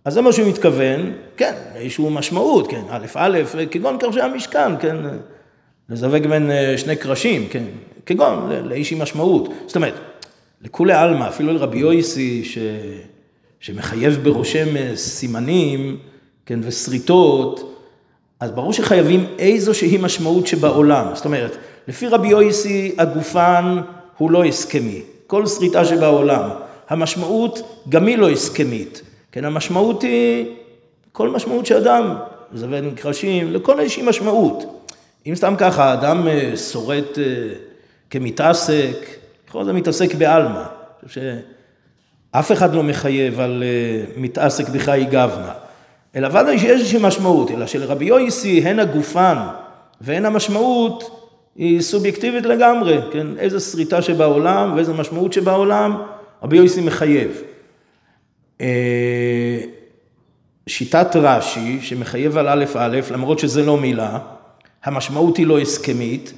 אז 0.04 0.14
זה 0.14 0.20
מה 0.20 0.32
שהוא 0.32 0.48
מתכוון, 0.48 1.12
כן, 1.36 1.54
איזשהו 1.74 2.10
משמעות, 2.10 2.70
כן, 2.70 2.82
א' 2.90 3.06
א', 3.14 3.38
כגון 3.70 3.98
קרשי 3.98 4.20
המשכן, 4.20 4.78
כן, 4.80 4.96
לזווג 5.88 6.26
בין 6.26 6.50
שני 6.76 6.96
קרשים, 6.96 7.46
כן, 7.50 7.64
כגון 8.06 8.50
לאיזושהי 8.64 8.98
משמעות. 9.00 9.48
זאת 9.66 9.76
אומרת, 9.76 9.94
לכולי 10.62 10.92
עלמא, 10.92 11.28
אפילו 11.28 11.52
לרבי 11.52 11.78
יויסי, 11.78 12.44
ש... 12.44 12.58
שמחייב 13.62 14.18
ברושם 14.22 14.94
סימנים, 14.94 15.96
כן, 16.46 16.60
ושריטות, 16.62 17.78
אז 18.40 18.50
ברור 18.50 18.72
שחייבים 18.72 19.26
איזושהי 19.38 19.98
משמעות 20.00 20.46
שבעולם. 20.46 21.06
זאת 21.14 21.24
אומרת, 21.24 21.56
לפי 21.88 22.08
רבי 22.08 22.28
יויסי, 22.28 22.94
הגופן 22.98 23.80
הוא 24.18 24.30
לא 24.30 24.44
הסכמי, 24.44 25.02
כל 25.26 25.46
שריטה 25.46 25.84
שבעולם. 25.84 26.50
המשמעות 26.88 27.84
גם 27.88 28.06
היא 28.06 28.18
לא 28.18 28.30
הסכמית, 28.30 29.02
כן, 29.32 29.44
המשמעות 29.44 30.02
היא 30.02 30.46
כל 31.12 31.28
משמעות 31.28 31.66
שאדם, 31.66 32.16
זווה 32.54 32.78
קרשים, 32.96 33.52
לכל 33.52 33.80
איזושהי 33.80 34.02
משמעות. 34.02 34.86
אם 35.26 35.34
סתם 35.34 35.54
ככה, 35.58 35.92
אדם 35.92 36.28
שורט 36.56 37.18
כמתעסק, 38.10 38.96
לכאורה 39.48 39.64
זה 39.64 39.72
מתעסק 39.72 40.14
בעלמא. 40.14 40.62
אני 41.02 41.08
חושב 41.08 41.20
שאף 42.34 42.52
אחד 42.52 42.74
לא 42.74 42.82
מחייב 42.82 43.40
על 43.40 43.62
אה, 43.62 44.04
מתעסק 44.16 44.68
בחיי 44.68 45.04
גבנה, 45.04 45.52
אלא 46.16 46.28
ודאי 46.28 46.58
שיש 46.58 46.70
איזושהי 46.70 46.98
משמעות, 47.02 47.50
אלא 47.50 47.66
שלרבי 47.66 48.04
יויסי 48.04 48.60
הן 48.64 48.78
הגופן 48.78 49.36
והן 50.00 50.24
המשמעות 50.24 51.18
היא 51.56 51.80
סובייקטיבית 51.80 52.44
לגמרי, 52.44 52.98
כן? 53.12 53.26
איזה 53.38 53.60
שריטה 53.60 54.02
שבעולם 54.02 54.72
ואיזה 54.76 54.92
משמעות 54.92 55.32
שבעולם, 55.32 56.02
רבי 56.42 56.56
יויסי 56.56 56.80
מחייב. 56.80 57.42
אה, 58.60 59.60
שיטת 60.66 61.16
רש"י, 61.16 61.80
שמחייב 61.80 62.38
על 62.38 62.48
א' 62.48 62.64
א', 62.78 63.00
למרות 63.10 63.38
שזה 63.38 63.62
לא 63.62 63.76
מילה, 63.76 64.18
המשמעות 64.84 65.36
היא 65.36 65.46
לא 65.46 65.58
הסכמית, 65.58 66.32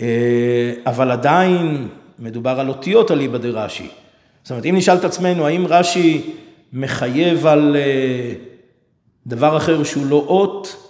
אה, 0.00 0.72
אבל 0.86 1.10
עדיין 1.10 1.88
מדובר 2.18 2.60
על 2.60 2.68
אותיות 2.68 3.10
אליבא 3.10 3.38
דרש"י. 3.38 3.88
זאת 4.42 4.50
אומרת, 4.50 4.66
אם 4.66 4.76
נשאל 4.76 4.96
את 4.96 5.04
עצמנו, 5.04 5.46
האם 5.46 5.66
רש"י 5.66 6.30
מחייב 6.72 7.46
על 7.46 7.76
אה, 7.76 8.32
דבר 9.26 9.56
אחר 9.56 9.82
שהוא 9.82 10.06
לא 10.06 10.24
אות, 10.28 10.88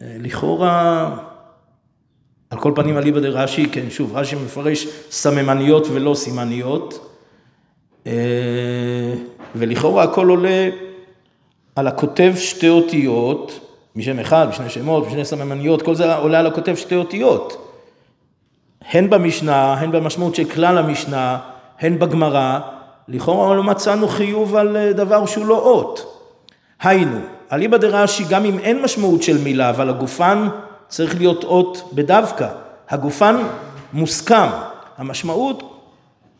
לכאורה, 0.00 1.16
על 2.50 2.58
כל 2.58 2.72
פנים 2.76 2.98
אליבא 2.98 3.20
דרש"י, 3.20 3.66
כן, 3.72 3.90
שוב, 3.90 4.16
רש"י 4.16 4.36
מפרש 4.36 4.86
סממניות 5.10 5.86
ולא 5.92 6.14
סימניות, 6.14 7.07
ולכאורה 9.54 10.02
הכל 10.02 10.28
עולה 10.28 10.68
על 11.76 11.86
הכותב 11.86 12.34
שתי 12.36 12.68
אותיות, 12.68 13.60
משם 13.96 14.18
אחד, 14.18 14.46
בשני 14.50 14.70
שמות, 14.70 15.06
בשני 15.06 15.24
סממניות, 15.24 15.82
כל 15.82 15.94
זה 15.94 16.14
עולה 16.14 16.38
על 16.38 16.46
הכותב 16.46 16.74
שתי 16.74 16.94
אותיות. 16.94 17.68
הן 18.90 19.10
במשנה, 19.10 19.74
הן 19.74 19.92
במשמעות 19.92 20.34
של 20.34 20.44
כלל 20.44 20.78
המשנה, 20.78 21.38
הן 21.80 21.98
בגמרא, 21.98 22.58
לכאורה 23.08 23.54
לא 23.54 23.62
מצאנו 23.62 24.08
חיוב 24.08 24.56
על 24.56 24.76
אה, 24.76 24.92
דבר 24.92 25.26
שהוא 25.26 25.46
לא 25.46 25.58
אות. 25.58 26.22
היינו, 26.82 27.18
אליבא 27.52 27.76
דרש"י, 27.76 28.24
גם 28.30 28.44
אם 28.44 28.58
אין 28.58 28.82
משמעות 28.82 29.22
של 29.22 29.38
מילה, 29.38 29.70
אבל 29.70 29.88
הגופן 29.88 30.48
צריך 30.88 31.16
להיות 31.16 31.44
אות 31.44 31.90
בדווקא. 31.92 32.48
הגופן 32.90 33.36
מוסכם. 33.92 34.48
המשמעות, 34.98 35.77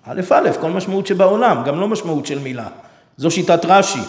א' 0.08 0.20
א', 0.30 0.50
כל 0.60 0.70
משמעות 0.70 1.06
שבעולם, 1.06 1.62
גם 1.66 1.80
לא 1.80 1.88
משמעות 1.88 2.26
של 2.26 2.38
מילה. 2.38 2.68
זו 3.16 3.30
שיטת 3.30 3.64
רש"י. 3.64 4.00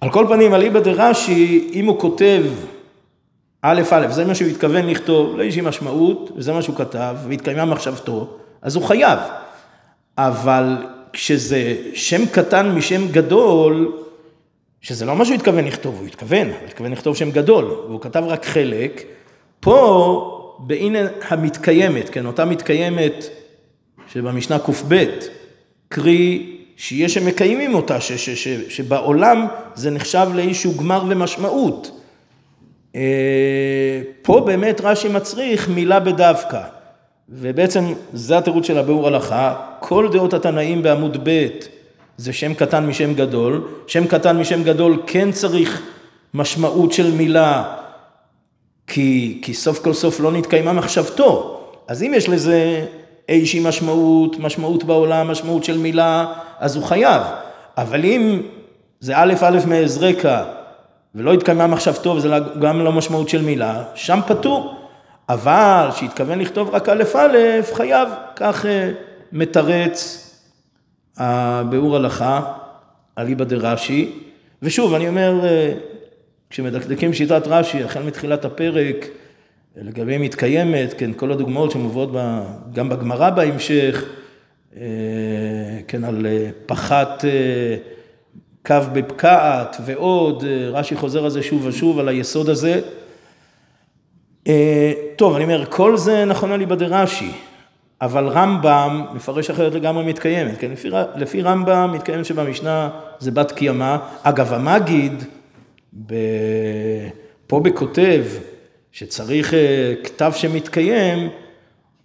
על 0.00 0.10
כל 0.10 0.26
פנים, 0.28 0.54
אליבא 0.54 0.80
דרש"י, 0.80 1.70
אם 1.72 1.86
הוא 1.86 2.00
כותב 2.00 2.44
א' 3.62 3.82
א', 3.90 4.06
זה 4.10 4.24
מה 4.24 4.34
שהוא 4.34 4.48
התכוון 4.48 4.86
לכתוב, 4.86 5.36
לא 5.36 5.42
יש 5.42 5.56
לי 5.56 5.62
משמעות, 5.62 6.30
וזה 6.36 6.52
מה 6.52 6.62
שהוא 6.62 6.76
כתב, 6.76 7.16
והתקיימה 7.28 7.64
מחשבתו, 7.64 8.28
אז 8.62 8.76
הוא 8.76 8.84
חייב. 8.84 9.18
אבל 10.18 10.76
כשזה 11.12 11.74
שם 11.94 12.26
קטן 12.26 12.72
משם 12.72 13.08
גדול, 13.08 13.92
שזה 14.80 15.06
לא 15.06 15.16
מה 15.16 15.24
שהוא 15.24 15.34
התכוון 15.34 15.64
לכתוב, 15.64 15.94
הוא 15.98 16.06
התכוון, 16.06 16.48
הוא 16.48 16.66
התכוון 16.66 16.92
לכתוב 16.92 17.16
שם 17.16 17.30
גדול, 17.30 17.64
והוא 17.64 18.00
כתב 18.00 18.22
רק 18.26 18.44
חלק, 18.44 19.02
פה, 19.60 20.56
בהנה 20.58 20.98
המתקיימת, 21.28 22.08
כן, 22.08 22.26
אותה 22.26 22.44
מתקיימת 22.44 23.24
שבמשנה 24.12 24.58
קב, 24.58 24.72
קרי 25.88 26.56
שיש 26.76 27.14
שמקיימים 27.14 27.74
אותה, 27.74 28.00
ש, 28.00 28.12
ש, 28.12 28.30
ש, 28.30 28.48
שבעולם 28.68 29.46
זה 29.74 29.90
נחשב 29.90 30.28
לאיזשהו 30.34 30.74
גמר 30.76 31.04
ומשמעות. 31.08 32.00
אה, 32.96 34.02
פה 34.22 34.40
באמת 34.46 34.80
רש"י 34.80 35.08
מצריך 35.08 35.68
מילה 35.68 36.00
בדווקא, 36.00 36.60
ובעצם 37.28 37.84
זה 38.12 38.38
התירוץ 38.38 38.66
של 38.66 38.78
הביאור 38.78 39.06
הלכה, 39.06 39.54
כל 39.80 40.08
דעות 40.12 40.34
התנאים 40.34 40.82
בעמוד 40.82 41.28
ב' 41.28 41.46
זה 42.16 42.32
שם 42.32 42.54
קטן 42.54 42.86
משם 42.86 43.14
גדול, 43.14 43.68
שם 43.86 44.06
קטן 44.06 44.38
משם 44.38 44.62
גדול 44.62 45.02
כן 45.06 45.32
צריך 45.32 45.82
משמעות 46.34 46.92
של 46.92 47.10
מילה, 47.14 47.74
כי, 48.86 49.38
כי 49.42 49.54
סוף 49.54 49.78
כל 49.84 49.92
סוף 49.92 50.20
לא 50.20 50.32
נתקיימה 50.32 50.72
מחשבתו, 50.72 51.60
אז 51.88 52.02
אם 52.02 52.12
יש 52.16 52.28
לזה 52.28 52.86
איזושהי 53.28 53.60
משמעות, 53.60 54.38
משמעות 54.38 54.84
בעולם, 54.84 55.28
משמעות 55.28 55.64
של 55.64 55.78
מילה, 55.78 56.26
אז 56.58 56.76
הוא 56.76 56.84
חייב. 56.84 57.22
אבל 57.76 58.04
אם 58.04 58.42
זה 59.00 59.12
א' 59.16 59.34
א' 59.42 59.58
מעזרקה 59.66 60.44
ולא 61.14 61.32
התקיימה 61.32 61.66
מחשבתו 61.66 62.10
וזה 62.10 62.28
גם 62.60 62.84
לא 62.84 62.92
משמעות 62.92 63.28
של 63.28 63.42
מילה, 63.42 63.82
שם 63.94 64.20
פטור. 64.26 64.74
אבל 65.28 65.88
שהתכוון 65.96 66.38
לכתוב 66.38 66.74
רק 66.74 66.88
א' 66.88 67.02
א', 67.16 67.36
חייב, 67.74 68.08
כך 68.36 68.66
אה, 68.66 68.90
מתרץ 69.32 70.26
הביאור 71.16 71.96
הלכה, 71.96 72.52
אליבא 73.18 73.44
דרש"י. 73.44 74.12
ושוב, 74.62 74.94
אני 74.94 75.08
אומר, 75.08 75.40
אה, 75.44 75.72
כשמדקדקים 76.50 77.14
שיטת 77.14 77.42
רש"י, 77.46 77.84
החל 77.84 78.02
מתחילת 78.02 78.44
הפרק, 78.44 79.06
לגבי 79.76 80.18
מתקיימת, 80.18 80.94
כן, 80.98 81.12
כל 81.12 81.32
הדוגמאות 81.32 81.70
שמובאות 81.70 82.10
גם 82.72 82.88
בגמרא 82.88 83.30
בהמשך, 83.30 84.04
אה, 84.76 84.82
כן, 85.88 86.04
על 86.04 86.26
אה, 86.26 86.50
פחת 86.66 87.24
אה, 87.24 87.76
קו 88.66 88.90
בפקעת 88.92 89.76
ועוד, 89.84 90.44
רש"י 90.72 90.96
חוזר 90.96 91.24
על 91.24 91.30
זה 91.30 91.42
שוב 91.42 91.66
ושוב, 91.66 91.98
על 91.98 92.08
היסוד 92.08 92.48
הזה. 92.48 92.80
טוב, 95.16 95.34
אני 95.34 95.44
אומר, 95.44 95.64
כל 95.66 95.96
זה 95.96 96.24
נכון 96.24 96.52
על 96.52 96.60
איבדי 96.60 96.84
רש"י, 96.84 97.30
אבל 98.00 98.28
רמב"ם 98.28 99.06
מפרש 99.14 99.50
אחרת 99.50 99.74
לגמרי 99.74 100.04
מתקיימת, 100.04 100.58
כן, 100.58 100.70
לפי, 100.70 100.88
לפי 101.16 101.42
רמב"ם 101.42 101.90
מתקיימת 101.94 102.24
שבמשנה 102.24 102.90
זה 103.18 103.30
בת 103.30 103.52
קיימא. 103.52 103.96
אגב, 104.22 104.52
המגיד, 104.52 105.24
פה 107.46 107.60
בכותב, 107.60 108.24
שצריך 108.92 109.54
כתב 110.04 110.32
שמתקיים, 110.36 111.30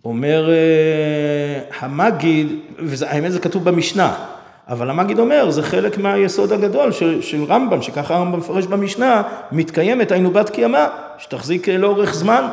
אומר 0.06 0.50
אה, 0.50 1.62
המגיד, 1.80 2.48
והאמת 2.80 3.32
זה 3.32 3.39
כתוב 3.39 3.63
במשנה, 3.63 4.26
אבל 4.67 4.89
המגיד 4.89 5.19
אומר, 5.19 5.52
זה 5.52 5.63
חלק 5.63 5.98
מהיסוד 5.98 6.52
הגדול 6.52 6.91
של, 6.91 7.21
של 7.21 7.43
רמב"ם, 7.43 7.82
שככה 7.82 8.15
הרמב"ם 8.15 8.39
מפרש 8.39 8.65
במשנה, 8.65 9.21
מתקיימת 9.52 10.12
היינו 10.12 10.32
בת 10.32 10.50
קיימא, 10.50 10.86
שתחזיק 11.17 11.69
אה, 11.69 11.78
לאורך 11.78 12.13
זמן, 12.13 12.48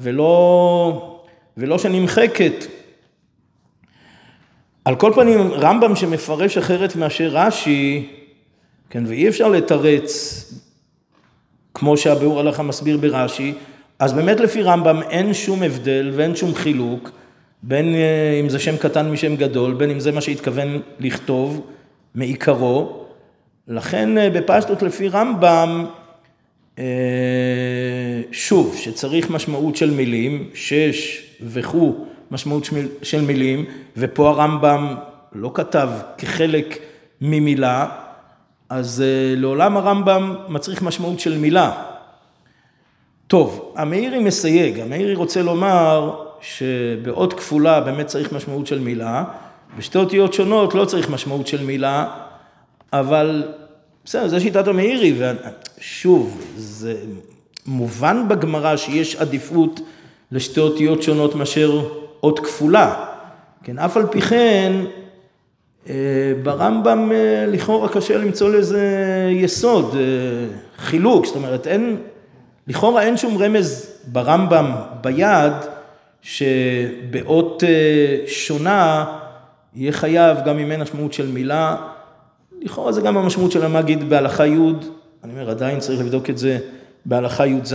ולא, 0.00 1.18
ולא 1.56 1.78
שנמחקת. 1.78 2.66
על 4.84 4.96
כל 4.96 5.12
פנים, 5.14 5.52
רמב"ם 5.52 5.96
שמפרש 5.96 6.58
אחרת 6.58 6.96
מאשר 6.96 7.28
רש"י, 7.28 8.08
כן, 8.90 9.04
ואי 9.06 9.28
אפשר 9.28 9.48
לתרץ, 9.48 10.44
כמו 11.74 11.96
שהביאור 11.96 12.40
הלכה 12.40 12.62
מסביר 12.62 12.96
ברש"י, 12.96 13.54
אז 14.02 14.12
באמת 14.12 14.40
לפי 14.40 14.62
רמב"ם 14.62 15.02
אין 15.10 15.34
שום 15.34 15.62
הבדל 15.62 16.10
ואין 16.14 16.36
שום 16.36 16.54
חילוק 16.54 17.10
בין 17.62 17.94
אה, 17.94 18.40
אם 18.40 18.48
זה 18.48 18.58
שם 18.58 18.76
קטן 18.76 19.10
משם 19.10 19.36
גדול, 19.36 19.74
בין 19.74 19.90
אם 19.90 20.00
זה 20.00 20.12
מה 20.12 20.20
שהתכוון 20.20 20.80
לכתוב 21.00 21.66
מעיקרו. 22.14 23.04
לכן 23.68 24.18
אה, 24.18 24.30
בפשטות 24.30 24.82
לפי 24.82 25.08
רמב"ם, 25.08 25.86
אה, 26.78 26.84
שוב, 28.32 28.76
שצריך 28.76 29.30
משמעות 29.30 29.76
של 29.76 29.90
מילים, 29.90 30.48
שש 30.54 31.26
וכו', 31.42 32.04
משמעות 32.30 32.68
של 33.02 33.20
מילים, 33.20 33.64
ופה 33.96 34.28
הרמב"ם 34.28 34.94
לא 35.32 35.50
כתב 35.54 35.88
כחלק 36.18 36.78
ממילה, 37.20 37.88
אז 38.68 39.04
לעולם 39.36 39.76
הרמב"ם 39.76 40.34
מצריך 40.48 40.82
משמעות 40.82 41.20
של 41.20 41.38
מילה. 41.38 41.91
טוב, 43.32 43.72
המאירי 43.76 44.18
מסייג, 44.18 44.80
המאירי 44.80 45.14
רוצה 45.14 45.42
לומר 45.42 46.20
שבאות 46.40 47.32
כפולה 47.32 47.80
באמת 47.80 48.06
צריך 48.06 48.32
משמעות 48.32 48.66
של 48.66 48.78
מילה, 48.78 49.24
בשתי 49.78 49.98
אותיות 49.98 50.32
שונות 50.32 50.74
לא 50.74 50.84
צריך 50.84 51.10
משמעות 51.10 51.46
של 51.46 51.64
מילה, 51.64 52.06
אבל 52.92 53.44
בסדר, 54.04 54.28
זו 54.28 54.40
שיטת 54.40 54.68
המאירי, 54.68 55.14
ושוב, 55.78 56.40
זה 56.56 56.94
מובן 57.66 58.28
בגמרא 58.28 58.76
שיש 58.76 59.16
עדיפות 59.16 59.80
לשתי 60.32 60.60
אותיות 60.60 61.02
שונות 61.02 61.34
מאשר 61.34 61.88
אות 62.22 62.38
כפולה. 62.38 63.04
כן, 63.64 63.78
אף 63.78 63.96
על 63.96 64.06
פי 64.06 64.20
כן, 64.20 64.72
אה, 65.88 65.94
ברמב"ם 66.42 67.12
אה, 67.12 67.46
לכאורה 67.46 67.88
קשה 67.88 68.18
למצוא 68.18 68.50
לזה 68.50 68.84
יסוד, 69.30 69.96
אה, 69.96 70.00
חילוק, 70.78 71.26
זאת 71.26 71.36
אומרת, 71.36 71.66
אין, 71.66 71.96
לכאורה 72.66 73.02
אין 73.02 73.16
שום 73.16 73.42
רמז 73.42 73.98
ברמב"ם 74.06 74.72
ביד 75.00 75.52
שבאות 76.22 77.64
אה, 77.64 78.24
שונה 78.26 79.04
יהיה 79.74 79.92
חייב 79.92 80.38
גם 80.46 80.58
אם 80.58 80.72
אין 80.72 80.80
משמעות 80.80 81.12
של 81.12 81.26
מילה. 81.26 81.76
לכאורה 82.60 82.92
זה 82.92 83.00
גם 83.00 83.16
המשמעות 83.16 83.52
של 83.52 83.64
המגיד 83.64 84.08
בהלכה 84.08 84.46
י', 84.46 84.58
אני 85.24 85.32
אומר 85.32 85.50
עדיין 85.50 85.80
צריך 85.80 86.00
לבדוק 86.00 86.30
את 86.30 86.38
זה 86.38 86.58
בהלכה 87.06 87.46
י"ז. 87.46 87.74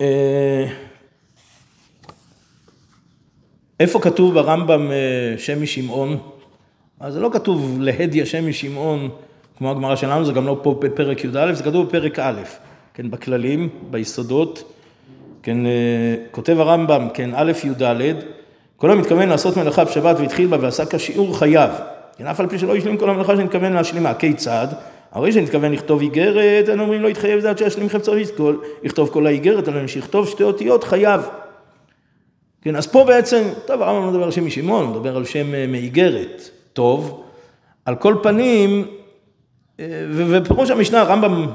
אה, 0.00 0.66
איפה 3.80 4.00
כתוב 4.00 4.34
ברמב"ם 4.34 4.90
שם 5.38 5.62
משמעון? 5.62 6.18
אז 7.00 7.12
זה 7.12 7.20
לא 7.20 7.30
כתוב 7.32 7.76
להדיא 7.80 8.24
שם 8.24 8.48
משמעון, 8.48 9.10
כמו 9.58 9.70
הגמרא 9.70 9.96
שלנו, 9.96 10.24
זה 10.24 10.32
גם 10.32 10.46
לא 10.46 10.60
פה 10.62 10.74
בפרק 10.80 11.24
י"א, 11.24 11.52
זה 11.52 11.62
כתוב 11.62 11.86
בפרק 11.86 12.18
א', 12.18 12.40
כן, 12.94 13.10
בכללים, 13.10 13.68
ביסודות, 13.90 14.72
כן, 15.42 15.58
כותב 16.30 16.60
הרמב"ם, 16.60 17.08
כן, 17.14 17.30
א' 17.34 17.52
י"ד, 17.64 18.14
כל 18.76 18.90
המתכוון 18.90 19.28
לעשות 19.28 19.56
מלאכה 19.56 19.84
בשבת 19.84 20.16
והתחיל 20.18 20.46
בה 20.46 20.56
ועשה 20.60 20.86
כשיעור 20.86 21.38
חייו, 21.38 21.70
כן, 22.16 22.26
אף 22.26 22.40
על 22.40 22.48
פי 22.48 22.58
שלא 22.58 22.76
השלים 22.76 22.96
כל 22.96 23.10
המלאכה 23.10 23.36
שנתכוון 23.36 23.72
להשלימה, 23.72 24.14
כיצד? 24.14 24.66
הרי 25.12 25.32
שנתכוון 25.32 25.72
לכתוב 25.72 26.00
איגרת, 26.00 26.68
אנו 26.68 26.82
אומרים 26.82 27.02
לא 27.02 27.08
יתחייב 27.08 27.40
זה 27.40 27.50
עד 27.50 27.58
שישלים 27.58 27.88
חפצו 27.88 28.14
יכתוב 28.82 29.08
כל 29.08 29.26
האיגרת, 29.26 29.68
אלא 29.68 29.86
שיכתוב 29.86 30.28
שתי 30.28 30.42
אותיות 30.42 30.84
חייב. 30.84 31.20
כן, 32.62 32.76
אז 32.76 32.86
פה 32.86 33.04
בעצם, 33.04 33.42
טוב, 33.66 33.82
הרמב"ם 33.82 34.04
לא 34.04 34.12
מדבר 34.12 34.24
על 34.24 34.30
שם 34.30 34.46
משמעון, 34.46 34.84
הוא 34.84 34.96
מדבר 34.96 35.16
על 35.16 35.24
שם 35.24 35.54
אה, 35.54 35.66
מאיגרת, 35.66 36.50
טוב. 36.72 37.22
על 37.84 37.94
כל 37.94 38.14
פנים, 38.22 38.84
אה, 39.80 39.84
ופירוש 40.10 40.70
המשנה, 40.70 41.00
הרמב"ם 41.00 41.46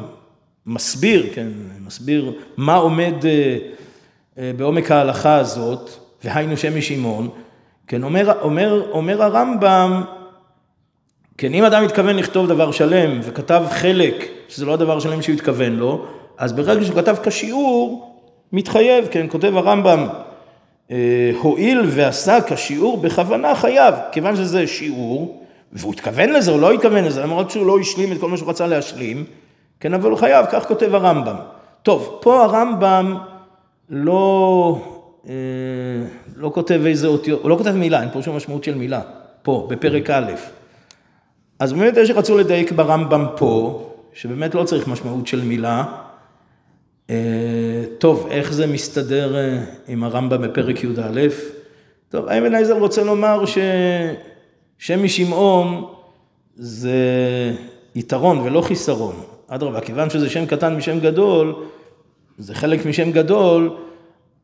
מסביר, 0.65 1.25
כן, 1.33 1.47
מסביר 1.85 2.33
מה 2.57 2.75
עומד 2.75 3.13
אה, 3.25 4.51
בעומק 4.57 4.91
ההלכה 4.91 5.35
הזאת, 5.35 5.89
והיינו 6.23 6.57
שם 6.57 6.77
משמעון, 6.77 7.29
כן, 7.87 8.03
אומר, 8.03 8.31
אומר, 8.41 8.83
אומר 8.91 9.23
הרמב"ם, 9.23 10.03
כן, 11.37 11.53
אם 11.53 11.63
אדם 11.63 11.83
מתכוון 11.83 12.15
לכתוב 12.15 12.47
דבר 12.47 12.71
שלם 12.71 13.19
וכתב 13.23 13.63
חלק, 13.69 14.27
שזה 14.49 14.65
לא 14.65 14.73
הדבר 14.73 14.99
שלם 14.99 15.21
שהוא 15.21 15.35
התכוון 15.35 15.75
לו, 15.75 16.05
אז 16.37 16.53
ברגע 16.53 16.85
שהוא 16.85 16.95
כתב 16.95 17.15
כשיעור, 17.23 18.17
מתחייב, 18.53 19.07
כן, 19.11 19.25
כותב 19.29 19.57
הרמב"ם, 19.57 20.07
אה, 20.91 21.31
הואיל 21.41 21.81
ועשה 21.87 22.41
כשיעור 22.41 22.97
בכוונה 22.97 23.55
חייב, 23.55 23.95
כיוון 24.11 24.35
שזה 24.35 24.67
שיעור, 24.67 25.40
והוא 25.73 25.93
התכוון 25.93 26.29
לזה 26.29 26.51
או 26.51 26.57
לא 26.57 26.71
התכוון 26.71 27.03
לזה, 27.03 27.21
למרות 27.21 27.51
שהוא 27.51 27.65
לא 27.65 27.79
השלים 27.79 28.11
את 28.11 28.17
כל 28.19 28.29
מה 28.29 28.37
שהוא 28.37 28.49
רצה 28.49 28.67
להשלים, 28.67 29.25
כן, 29.79 29.93
אבל 29.93 30.09
הוא 30.09 30.17
חייב, 30.17 30.45
כך 30.51 30.67
כותב 30.67 30.95
הרמב"ם. 30.95 31.35
טוב, 31.83 32.19
פה 32.21 32.43
הרמב"ם 32.43 33.17
לא, 33.89 34.77
אה, 35.27 35.33
לא 36.35 36.51
כותב 36.53 36.81
איזה 36.85 37.07
אותיות, 37.07 37.41
הוא 37.41 37.49
לא 37.49 37.55
כותב 37.55 37.71
מילה, 37.71 38.01
אין 38.01 38.09
פה 38.13 38.21
שום 38.21 38.35
משמעות 38.35 38.63
של 38.63 38.75
מילה, 38.75 39.01
פה, 39.41 39.67
בפרק 39.69 40.09
א'. 40.09 40.31
אז 41.59 41.73
באמת 41.73 41.97
יש 41.97 42.07
שרצו 42.07 42.37
לדייק 42.37 42.71
ברמב"ם 42.71 43.25
פה, 43.37 43.83
שבאמת 44.13 44.55
לא 44.55 44.63
צריך 44.63 44.87
משמעות 44.87 45.27
של 45.27 45.41
מילה. 45.41 45.83
אה, 47.09 47.15
טוב, 47.97 48.27
איך 48.31 48.53
זה 48.53 48.67
מסתדר 48.67 49.35
אה, 49.35 49.63
עם 49.87 50.03
הרמב"ם 50.03 50.41
בפרק 50.41 50.83
י"א? 50.83 51.21
טוב, 52.09 52.27
איימן 52.27 52.55
אייזל 52.55 52.77
רוצה 52.77 53.03
לומר 53.03 53.45
ששם 54.81 55.03
משמעון 55.03 55.85
זה 56.55 56.95
יתרון 57.95 58.39
ולא 58.39 58.61
חיסרון. 58.61 59.15
אדרבה, 59.47 59.81
כיוון 59.81 60.09
שזה 60.09 60.29
שם 60.29 60.45
קטן 60.45 60.75
משם 60.75 60.99
גדול, 60.99 61.55
זה 62.37 62.55
חלק 62.55 62.85
משם 62.85 63.11
גדול, 63.11 63.77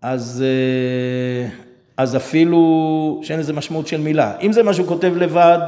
אז, 0.02 0.44
אה, 0.46 1.50
אז 1.98 2.16
אפילו 2.16 3.22
שאין 3.24 3.40
לזה 3.40 3.54
משמעות 3.54 3.88
של 3.88 4.02
מילה. 4.02 4.38
אם 4.42 4.52
זה 4.52 4.64
מה 4.64 4.74
שהוא 4.74 4.88
כותב 4.88 5.14
לבד, 5.16 5.60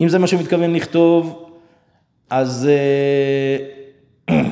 אם 0.00 0.08
זה 0.08 0.18
מה 0.18 0.26
שהוא 0.26 0.40
מתכוון 0.40 0.74
לכתוב, 0.74 1.48
אז, 2.30 2.68
אה, 4.30 4.36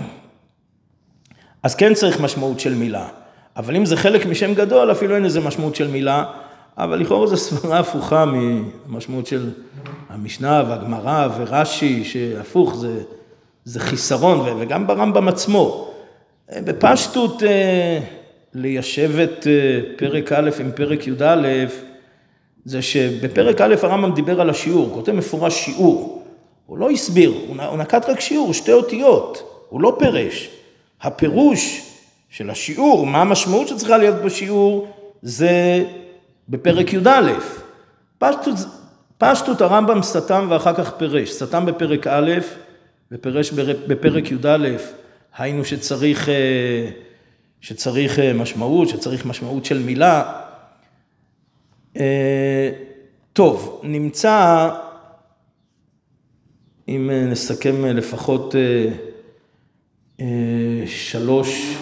אז 1.63 1.75
כן 1.75 1.95
צריך 1.95 2.21
משמעות 2.21 2.61
של 2.61 2.75
מילה. 2.75 3.09
אבל 3.57 3.77
אם 3.77 3.87
זה 3.87 3.97
חלק 3.97 4.27
משם 4.27 4.55
גדול, 4.55 4.93
אפילו 4.93 5.15
אין 5.15 5.23
לזה 5.23 5.41
משמעות 5.41 5.75
של 5.75 5.89
מילה. 5.89 6.25
אבל 6.79 6.99
לכאורה 6.99 7.27
זו 7.27 7.37
סברה 7.37 7.79
הפוכה 7.79 8.25
ממשמעות 8.25 9.27
של 9.27 9.51
המשנה 10.09 10.63
והגמרא 10.69 11.29
ורש"י, 11.37 12.05
שהפוך, 12.05 12.75
זה, 12.75 13.03
זה 13.65 13.81
חיסרון, 13.81 14.57
וגם 14.59 14.87
ברמב"ם 14.87 15.29
עצמו. 15.29 15.91
בפשטות 16.65 17.43
אה, 17.43 17.99
ליישב 18.55 19.19
את 19.19 19.47
אה, 19.47 19.81
פרק 19.97 20.33
א' 20.33 20.51
עם 20.61 20.71
פרק 20.75 21.07
י"א, 21.07 21.65
זה 22.65 22.83
שבפרק 22.83 23.61
א' 23.61 23.75
הרמב"ם 23.83 24.15
דיבר 24.15 24.41
על 24.41 24.51
השיעור, 24.51 24.91
כותב 24.95 25.13
מפורש 25.13 25.65
שיעור. 25.65 26.23
הוא 26.67 26.79
לא 26.79 26.91
הסביר, 26.91 27.35
הוא 27.47 27.79
נקט 27.79 28.09
רק 28.09 28.21
שיעור, 28.21 28.55
שתי 28.55 28.73
אותיות, 28.73 29.43
הוא 29.69 29.81
לא 29.81 29.97
פירש. 29.99 30.51
הפירוש 31.03 31.83
של 32.31 32.51
השיעור, 32.51 33.07
מה 33.07 33.21
המשמעות 33.21 33.69
שצריכה 33.69 33.99
להיות 33.99 34.17
בשיעור, 34.17 34.87
זה 35.23 35.85
בפרק 36.49 36.93
י"א. 36.93 37.33
פשטות, 38.19 38.55
פשטות 39.19 39.61
הרמב"ם 39.61 40.03
סתם 40.03 40.47
ואחר 40.51 40.75
כך 40.75 40.95
פירש. 40.97 41.31
סתם 41.31 41.67
בפרק 41.67 42.07
א' 42.07 42.31
ופירש 43.13 43.53
בפרק 43.87 44.31
י"א, 44.31 44.69
היינו 45.37 45.65
שצריך, 45.65 46.29
אה, 46.29 46.91
שצריך 47.61 48.19
אה, 48.19 48.33
משמעות, 48.33 48.89
שצריך 48.89 49.27
משמעות 49.27 49.65
של 49.65 49.79
מילה. 49.79 50.41
אה, 51.97 52.71
טוב, 53.33 53.81
נמצא, 53.85 54.71
אם 56.89 57.11
נסכם 57.31 57.85
לפחות 57.85 58.55
שלוש, 60.87 61.77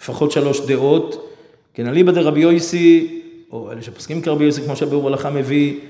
לפחות 0.00 0.30
שלוש 0.30 0.60
דעות, 0.60 1.30
כן, 1.74 1.86
אליבא 1.86 2.12
דרבי 2.12 2.40
יויסי, 2.40 3.20
או 3.52 3.72
אלה 3.72 3.82
שפוסקים 3.82 4.22
כרבי 4.22 4.44
יוסי, 4.44 4.62
כמו 4.62 4.76
שהביאור 4.76 5.08
הלכה 5.08 5.30
מביא, 5.30 5.80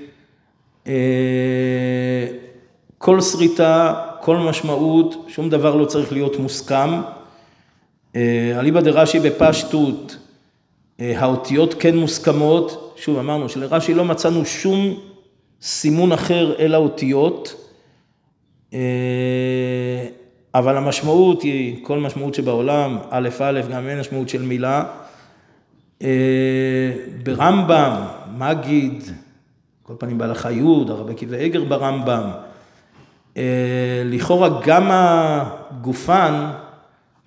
כל 2.97 3.21
שריטה, 3.21 3.93
כל 4.21 4.37
משמעות, 4.37 5.25
שום 5.27 5.49
דבר 5.49 5.75
לא 5.75 5.85
צריך 5.85 6.13
להיות 6.13 6.39
מוסכם. 6.39 7.01
אליבא 8.59 8.81
דרש"י 8.81 9.19
בפשטות, 9.19 10.17
האותיות 10.99 11.73
כן 11.73 11.97
מוסכמות, 11.97 12.93
שוב 12.95 13.17
אמרנו 13.17 13.49
שלרש"י 13.49 13.93
לא 13.93 14.05
מצאנו 14.05 14.45
שום 14.45 14.99
סימון 15.61 16.11
אחר 16.11 16.55
אלא 16.59 16.77
אותיות, 16.77 17.55
אבל 20.55 20.77
המשמעות 20.77 21.41
היא 21.41 21.85
כל 21.85 21.99
משמעות 21.99 22.35
שבעולם, 22.35 22.97
א' 23.09 23.29
א', 23.39 23.61
גם 23.71 23.87
אין 23.87 23.99
משמעות 23.99 24.29
של 24.29 24.41
מילה. 24.41 24.83
ברמב"ם, 27.23 27.93
מגיד, 28.37 29.03
כל 29.83 29.93
פנים 29.99 30.17
בהלכה 30.17 30.51
י', 30.51 30.61
הרבי 30.89 31.13
עקיבא 31.13 31.45
אגר 31.45 31.63
ברמב"ם, 31.63 32.29
לכאורה 34.05 34.49
גם 34.65 34.89
הגופן 34.91 36.49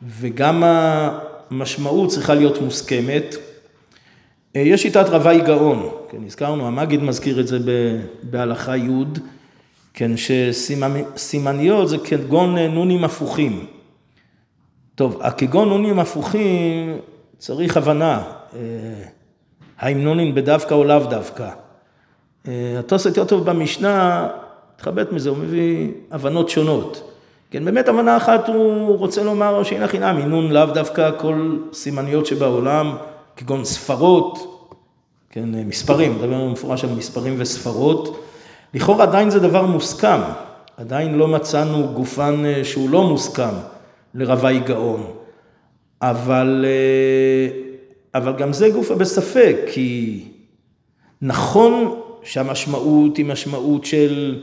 וגם 0.03 0.63
המשמעות 0.67 2.11
צריכה 2.11 2.35
להיות 2.35 2.63
מוסכמת. 2.63 3.37
יש 4.55 4.83
שיטת 4.83 5.07
רבי 5.09 5.41
גאון, 5.41 5.91
כן, 6.11 6.25
הזכרנו, 6.27 6.67
המגיד 6.67 7.03
מזכיר 7.03 7.41
את 7.41 7.47
זה 7.47 7.59
בהלכה 8.23 8.77
י', 8.77 8.91
כן, 9.95 10.11
שסימניות 10.17 11.89
זה 11.89 11.99
כגון 11.99 12.59
נונים 12.59 13.05
הפוכים. 13.05 13.67
טוב, 14.95 15.19
הכגון 15.23 15.69
נונים 15.69 15.99
הפוכים 15.99 16.99
צריך 17.39 17.77
הבנה, 17.77 18.23
האם 19.79 20.05
נונים 20.05 20.35
בדווקא 20.35 20.75
או 20.75 20.85
לאו 20.85 20.99
דווקא. 20.99 21.49
התוספות 22.79 23.17
יותר 23.17 23.25
טוב 23.25 23.51
במשנה, 23.51 24.29
מתחבט 24.77 25.13
מזה, 25.13 25.31
הוא 25.31 25.39
מביא 25.39 25.91
הבנות 26.11 26.49
שונות. 26.49 27.11
כן, 27.51 27.65
באמת 27.65 27.89
הבנה 27.89 28.17
אחת 28.17 28.49
הוא 28.49 28.97
רוצה 28.99 29.23
לומר 29.23 29.63
שהנה 29.63 29.89
חינם, 29.89 30.19
נון 30.19 30.53
לאו 30.53 30.67
דווקא 30.67 31.11
כל 31.19 31.59
סימניות 31.73 32.27
שבעולם, 32.27 32.97
כגון 33.37 33.65
ספרות, 33.65 34.55
כן, 35.31 35.49
מספרים, 35.49 36.15
מדבר 36.15 36.45
במפורש 36.45 36.85
על 36.85 36.91
מספרים 36.91 37.35
וספרות. 37.39 38.25
לכאורה 38.75 39.03
עדיין 39.05 39.31
זה 39.31 39.41
דבר 39.41 39.67
מוסכם, 39.67 40.21
עדיין 40.77 41.15
לא 41.15 41.29
מצאנו 41.29 41.89
גופן 41.95 42.45
אה, 42.47 42.65
שהוא 42.65 42.91
לא 42.91 43.03
מוסכם 43.03 43.55
לרווי 44.15 44.61
גאון, 44.61 45.07
אבל, 46.03 46.65
אה, 46.69 47.61
אבל 48.15 48.33
גם 48.37 48.53
זה 48.53 48.71
גופה 48.71 48.95
בספק, 48.95 49.57
כי 49.73 50.21
נכון 51.23 52.01
שהמשמעות 52.23 53.17
היא 53.17 53.27
משמעות 53.27 53.85
של 53.85 54.43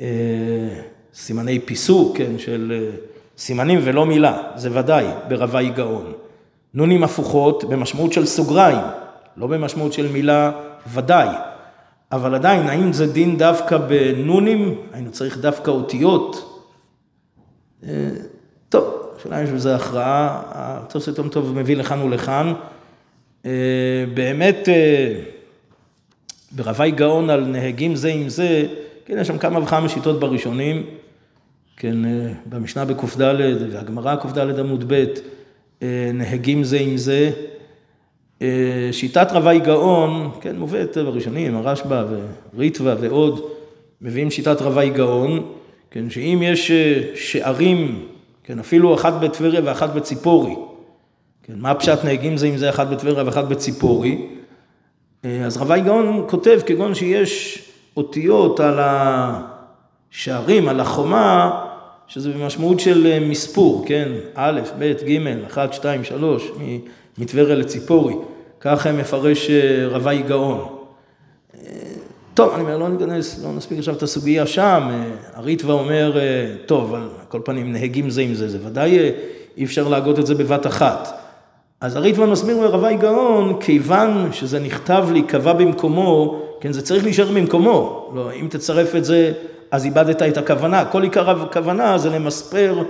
אה, 0.00 0.06
סימני 1.14 1.58
פיסוק, 1.58 2.16
כן, 2.16 2.38
של 2.38 2.90
סימנים 3.38 3.80
ולא 3.84 4.06
מילה, 4.06 4.42
זה 4.56 4.78
ודאי, 4.78 5.06
ברווי 5.28 5.70
גאון. 5.70 6.12
נונים 6.74 7.04
הפוכות 7.04 7.64
במשמעות 7.64 8.12
של 8.12 8.26
סוגריים, 8.26 8.84
לא 9.36 9.46
במשמעות 9.46 9.92
של 9.92 10.12
מילה 10.12 10.52
ודאי. 10.92 11.28
אבל 12.12 12.34
עדיין, 12.34 12.68
האם 12.68 12.92
זה 12.92 13.12
דין 13.12 13.38
דווקא 13.38 13.78
בנונים? 13.78 14.80
היינו 14.92 15.12
צריך 15.12 15.38
דווקא 15.38 15.70
אותיות? 15.70 16.60
אה, 17.86 18.10
טוב, 18.68 19.03
השאלה 19.24 19.38
אם 19.40 19.44
יש 19.44 19.50
בזה 19.50 19.76
הכרעה, 19.76 20.42
התוספות 20.52 21.18
יום 21.18 21.28
טוב 21.28 21.58
מביא 21.58 21.76
לכאן 21.76 22.00
ולכאן. 22.00 22.52
באמת, 24.14 24.68
ברבי 26.52 26.90
גאון 26.90 27.30
על 27.30 27.44
נהגים 27.44 27.96
זה 27.96 28.08
עם 28.08 28.28
זה, 28.28 28.66
כן, 29.04 29.18
יש 29.18 29.28
שם 29.28 29.38
כמה 29.38 29.60
וכמה 29.60 29.88
שיטות 29.88 30.20
בראשונים, 30.20 30.86
כן, 31.76 31.96
במשנה 32.46 32.84
בקד 32.84 33.20
והגמרא 33.70 34.16
קד 34.16 34.58
עמוד 34.58 34.84
ב', 34.92 35.04
נהגים 36.14 36.64
זה 36.64 36.78
עם 36.78 36.96
זה. 36.96 37.30
שיטת 38.92 39.28
רבי 39.30 39.58
גאון, 39.58 40.30
כן, 40.40 40.56
מובאת 40.56 40.98
בראשונים, 40.98 41.56
הרשב"א 41.56 42.04
וריטווה 42.54 42.94
ועוד, 43.00 43.40
מביאים 44.00 44.30
שיטת 44.30 44.62
רבי 44.62 44.90
גאון, 44.90 45.52
כן, 45.90 46.10
שאם 46.10 46.40
יש 46.42 46.70
שערים, 47.14 48.06
כן, 48.44 48.58
אפילו 48.58 48.94
אחת 48.94 49.12
בטבריה 49.20 49.60
ואחת 49.64 49.90
בציפורי, 49.90 50.54
כן, 51.42 51.54
מה 51.56 51.74
פשט 51.74 52.04
נהגים 52.04 52.36
זה 52.36 52.46
אם 52.46 52.56
זה 52.56 52.70
אחת 52.70 52.86
בטבריה 52.86 53.24
ואחת 53.24 53.44
בציפורי, 53.44 54.26
אז 55.44 55.56
רבי 55.56 55.80
גאון 55.80 56.24
כותב 56.28 56.60
כגון 56.66 56.94
שיש 56.94 57.64
אותיות 57.96 58.60
על 58.60 58.78
השערים, 58.80 60.68
על 60.68 60.80
החומה, 60.80 61.60
שזה 62.06 62.32
במשמעות 62.32 62.80
של 62.80 63.28
מספור, 63.28 63.84
כן? 63.86 64.08
א', 64.34 64.60
ב', 64.78 64.92
ג', 65.08 65.26
1, 65.46 65.72
2, 65.72 66.04
3, 66.04 66.50
מטבריה 67.18 67.54
לציפורי. 67.54 68.14
ככה 68.60 68.92
מפרש 68.92 69.50
רבי 69.90 70.22
גאון. 70.22 70.73
טוב, 72.34 72.52
אני 72.54 72.62
אומר, 72.62 72.78
לא 72.78 72.88
ניכנס, 72.88 73.44
לא 73.44 73.52
נספיק 73.52 73.78
עכשיו 73.78 73.94
את 73.94 74.02
הסוגיה 74.02 74.46
שם. 74.46 74.90
הריטווה 75.34 75.74
אומר, 75.74 76.18
טוב, 76.66 76.94
על 76.94 77.08
כל 77.28 77.40
פנים 77.44 77.72
נהגים 77.72 78.10
זה 78.10 78.20
עם 78.20 78.34
זה, 78.34 78.48
זה 78.48 78.58
ודאי 78.66 79.12
אי 79.56 79.64
אפשר 79.64 79.88
להגות 79.88 80.18
את 80.18 80.26
זה 80.26 80.34
בבת 80.34 80.66
אחת. 80.66 81.20
אז 81.80 81.96
הריטווה 81.96 82.26
מסביר 82.26 82.60
לרבי 82.60 82.96
גאון, 82.96 83.60
כיוון 83.60 84.28
שזה 84.32 84.60
נכתב 84.60 85.08
להיקבע 85.12 85.52
במקומו, 85.52 86.42
כן, 86.60 86.72
זה 86.72 86.82
צריך 86.82 87.04
להישאר 87.04 87.32
במקומו. 87.32 88.10
לא, 88.14 88.32
אם 88.32 88.46
תצרף 88.50 88.94
את 88.94 89.04
זה, 89.04 89.32
אז 89.70 89.84
איבדת 89.84 90.22
את 90.22 90.36
הכוונה. 90.36 90.84
כל 90.84 91.02
עיקר 91.02 91.30
הכוונה 91.30 91.98
זה 91.98 92.10
למספר 92.10 92.82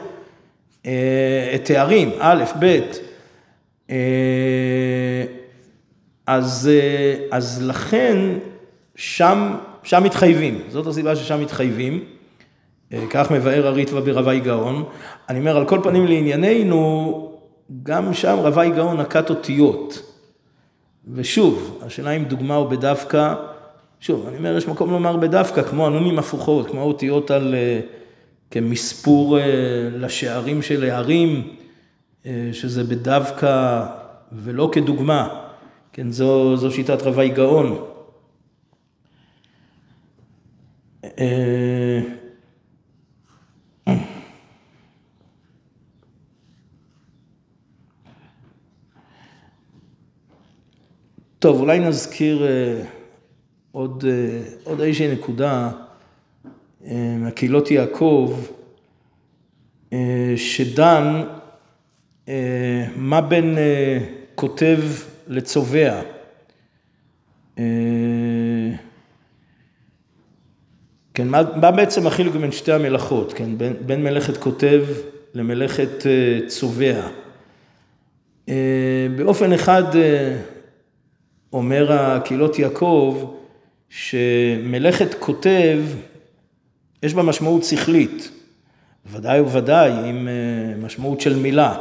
אה, 0.86 1.52
את 1.54 1.64
תארים, 1.64 2.10
א', 2.18 2.44
ב', 2.58 2.80
אה, 3.90 3.96
אז, 6.26 6.70
אה, 6.72 7.14
אז 7.30 7.62
לכן 7.66 8.16
שם, 8.96 9.54
שם 9.82 10.04
מתחייבים, 10.04 10.60
זאת 10.68 10.86
הסיבה 10.86 11.16
ששם 11.16 11.40
מתחייבים. 11.40 12.04
אה, 12.92 13.04
כך 13.10 13.30
מבאר 13.30 13.66
הריטווה 13.66 14.00
ברבי 14.00 14.40
גאון. 14.40 14.84
אני 15.28 15.38
אומר, 15.38 15.56
על 15.56 15.64
כל 15.64 15.80
פנים 15.82 16.06
לענייננו, 16.06 17.30
גם 17.82 18.14
שם 18.14 18.36
רבי 18.42 18.70
גאון 18.70 19.00
נקט 19.00 19.30
אותיות. 19.30 20.02
ושוב, 21.14 21.78
השאלה 21.82 22.10
אם 22.10 22.24
דוגמה 22.24 22.56
או 22.56 22.68
בדווקא, 22.68 23.34
שוב, 24.00 24.26
אני 24.28 24.36
אומר, 24.36 24.56
יש 24.56 24.68
מקום 24.68 24.90
לומר 24.90 25.16
בדווקא, 25.16 25.62
כמו 25.62 25.86
הנונים 25.86 26.18
הפוכות, 26.18 26.70
כמו 26.70 26.80
האותיות 26.80 27.30
על, 27.30 27.54
אה, 27.54 27.80
כמספור 28.50 29.38
אה, 29.38 29.44
לשערים 29.92 30.62
של 30.62 30.84
הערים, 30.84 31.48
שזה 32.52 32.84
בדווקא 32.84 33.84
ולא 34.32 34.68
כדוגמה. 34.72 35.28
כן, 35.92 36.10
זו, 36.10 36.56
זו 36.56 36.70
שיטת 36.70 37.02
רבי 37.02 37.28
גאון. 37.28 37.93
טוב, 51.44 51.60
אולי 51.60 51.78
נזכיר 51.78 52.46
אה, 52.46 52.82
עוד, 53.72 54.04
אה, 54.08 54.42
עוד 54.64 54.80
איזושהי 54.80 55.12
נקודה 55.12 55.70
אה, 56.84 57.16
מהקהילות 57.18 57.70
יעקב, 57.70 58.40
שדן 60.36 61.22
מה 62.96 63.20
בין 63.20 63.58
כותב 64.34 64.78
לצובע. 65.26 66.02
כן, 71.14 71.28
מה, 71.28 71.42
מה 71.56 71.70
בעצם 71.70 72.06
החילוק 72.06 72.36
בין 72.36 72.52
שתי 72.52 72.72
המלאכות, 72.72 73.32
כן, 73.32 73.58
בין, 73.58 73.74
בין 73.86 74.04
מלאכת 74.04 74.36
כותב 74.36 74.84
למלאכת 75.34 76.06
צובע. 76.46 77.06
באופן 79.16 79.52
אחד 79.52 79.82
אומר 81.52 81.92
הקהילות 81.92 82.58
יעקב, 82.58 83.34
שמלאכת 83.88 85.14
כותב, 85.18 85.78
יש 87.02 87.14
בה 87.14 87.22
משמעות 87.22 87.64
שכלית, 87.64 88.30
ודאי 89.12 89.40
וודאי 89.40 89.90
עם 89.90 90.28
אה, 90.28 90.76
משמעות 90.76 91.20
של 91.20 91.36
מילה, 91.36 91.76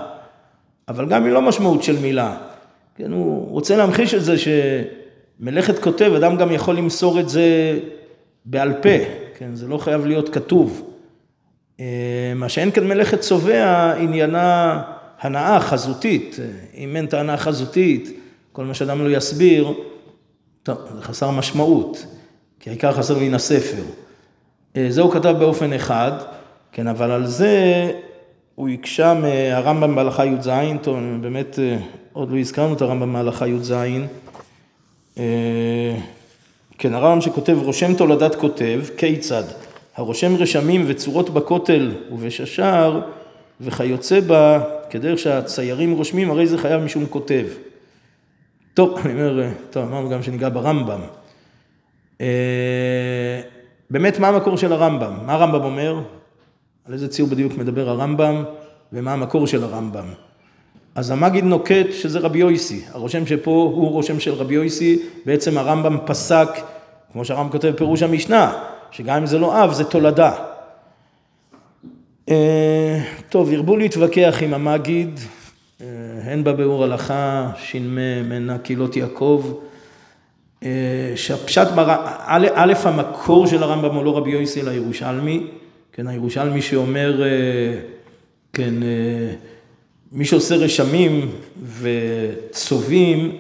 אבל 0.87 1.09
גם 1.09 1.25
אם 1.25 1.33
לא 1.33 1.41
משמעות 1.41 1.83
של 1.83 1.99
מילה. 1.99 2.37
כן, 2.95 3.11
הוא 3.11 3.49
רוצה 3.49 3.75
להמחיש 3.75 4.13
את 4.13 4.23
זה 4.23 4.35
שמלאכת 4.37 5.79
כותב, 5.79 6.11
אדם 6.17 6.37
גם 6.37 6.51
יכול 6.51 6.75
למסור 6.75 7.19
את 7.19 7.29
זה 7.29 7.79
בעל 8.45 8.73
פה, 8.73 9.22
כן, 9.43 9.56
זה 9.56 9.67
לא 9.67 9.77
חייב 9.77 10.06
להיות 10.06 10.29
כתוב. 10.29 10.89
אה, 11.79 12.34
מה 12.36 12.49
שאין 12.49 12.71
כאן 12.71 12.88
מלאכת 12.88 13.19
צובע, 13.19 13.93
עניינה 13.93 14.82
הנאה 15.19 15.60
חזותית. 15.60 16.39
אם 16.77 16.95
אין 16.95 17.06
טענה 17.06 17.38
חזותית, 17.38 18.10
כל 18.51 18.65
מה 18.65 18.73
שאדם 18.73 19.01
לא 19.01 19.17
יסביר, 19.17 19.73
טוב, 20.63 20.77
זה 20.95 21.01
חסר 21.01 21.32
משמעות, 21.32 22.06
כי 22.60 22.69
העיקר 22.69 22.91
חסר 22.91 23.19
מן 23.19 23.34
הספר. 23.34 23.84
אה, 24.75 24.86
זה 24.89 25.01
הוא 25.01 25.12
כתב 25.12 25.36
באופן 25.39 25.73
אחד, 25.73 26.12
כן, 26.71 26.88
אבל 26.88 27.12
על 27.12 27.25
זה 27.25 27.91
הוא 28.56 28.69
הקשה 28.69 29.13
מהרמב"ם 29.13 29.95
בהלכה 29.95 30.25
י"ז, 30.25 30.49
טוב, 30.82 30.99
באמת 31.21 31.60
אה, 31.60 31.77
עוד 32.13 32.32
לא 32.32 32.38
הזכרנו 32.38 32.73
את 32.73 32.82
הרמב"ם 32.82 33.13
בהלכה 33.13 33.47
י"ז. 33.47 33.73
כן, 36.77 36.93
הרמב"ם 36.93 37.21
שכותב, 37.21 37.57
רושם 37.62 37.93
תולדת 37.93 38.36
כותב, 38.36 38.81
כיצד? 38.97 39.43
הרושם 39.95 40.36
רשמים 40.36 40.86
וצורות 40.88 41.29
בכותל 41.29 41.91
ובששר 42.12 43.01
וכיוצא 43.62 44.19
בה, 44.19 44.63
כדרך 44.89 45.19
שהציירים 45.19 45.93
רושמים, 45.93 46.31
הרי 46.31 46.47
זה 46.47 46.57
חייב 46.57 46.81
משום 46.81 47.05
כותב. 47.05 47.45
טוב, 48.73 48.99
אני 49.05 49.13
אומר, 49.13 49.47
טוב, 49.69 49.83
אמרנו 49.83 50.09
גם 50.09 50.23
שניגע 50.23 50.49
ברמב"ם. 50.49 51.01
אה, 52.21 53.41
באמת, 53.89 54.19
מה 54.19 54.27
המקור 54.27 54.57
של 54.57 54.73
הרמב"ם? 54.73 55.13
מה 55.25 55.33
הרמב"ם 55.33 55.63
אומר? 55.63 55.99
על 56.86 56.93
איזה 56.93 57.07
ציור 57.07 57.29
בדיוק 57.29 57.57
מדבר 57.57 57.89
הרמב"ם, 57.89 58.43
ומה 58.93 59.13
המקור 59.13 59.47
של 59.47 59.63
הרמב"ם? 59.63 60.05
אז 60.95 61.12
המגיד 61.12 61.43
נוקט 61.43 61.91
שזה 61.91 62.19
רבי 62.19 62.39
יויסי. 62.39 62.82
הרושם 62.91 63.25
שפה 63.25 63.51
הוא 63.51 63.89
רושם 63.89 64.19
של 64.19 64.34
רבי 64.34 64.53
יויסי, 64.53 64.99
בעצם 65.25 65.58
הרמב"ם 65.58 65.97
פסק, 66.06 66.47
כמו 67.13 67.25
שהרמב"ם 67.25 67.51
כותב 67.51 67.67
בפירוש 67.67 68.03
המשנה, 68.03 68.63
שגם 68.91 69.17
אם 69.17 69.25
זה 69.25 69.39
לא 69.39 69.63
אב, 69.63 69.73
זה 69.73 69.84
תולדה. 69.84 70.34
אה, 72.29 72.99
טוב, 73.29 73.53
הרבו 73.53 73.77
להתווכח 73.77 74.38
עם 74.41 74.53
המגיד, 74.53 75.19
אה, 75.82 75.88
הן 76.23 76.43
בביאור 76.43 76.84
הלכה, 76.84 77.51
ש"מ 77.58 77.95
מן 78.29 78.58
קהילות 78.58 78.95
יעקב, 78.95 79.53
אה, 80.63 80.69
שהפשט, 81.15 81.67
א', 82.27 82.74
המקור 82.84 83.47
של 83.47 83.63
הרמב"ם 83.63 83.95
הוא 83.95 84.05
לא 84.05 84.17
רבי 84.17 84.32
יוסי 84.32 84.61
אלא 84.61 84.72
ירושלמי, 84.72 85.47
כן, 85.93 86.07
הירושלמי 86.07 86.61
שאומר, 86.61 87.24
כן, 88.53 88.74
מי 90.14 90.26
שעושה 90.26 90.55
רשמים 90.55 91.32
וצובעים, 91.80 93.38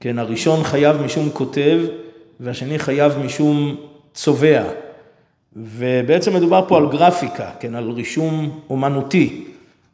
כן, 0.00 0.18
הראשון 0.18 0.64
חייב 0.64 0.96
משום 0.96 1.30
כותב 1.32 1.80
והשני 2.40 2.78
חייב 2.78 3.18
משום 3.18 3.76
צובע. 4.14 4.64
ובעצם 5.56 6.34
מדובר 6.34 6.64
פה 6.68 6.78
על 6.78 6.88
גרפיקה, 6.88 7.50
כן, 7.60 7.74
על 7.74 7.90
רישום 7.90 8.60
אומנותי. 8.70 9.44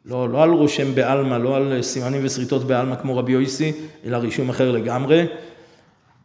לא, 0.05 0.29
לא 0.29 0.43
על 0.43 0.49
רושם 0.49 0.95
בעלמא, 0.95 1.35
לא 1.35 1.55
על 1.55 1.81
סימנים 1.81 2.21
ושריטות 2.23 2.63
בעלמא 2.63 2.95
כמו 2.95 3.17
רבי 3.17 3.31
יויסי, 3.31 3.71
אלא 4.05 4.17
רישום 4.17 4.49
אחר 4.49 4.71
לגמרי. 4.71 5.25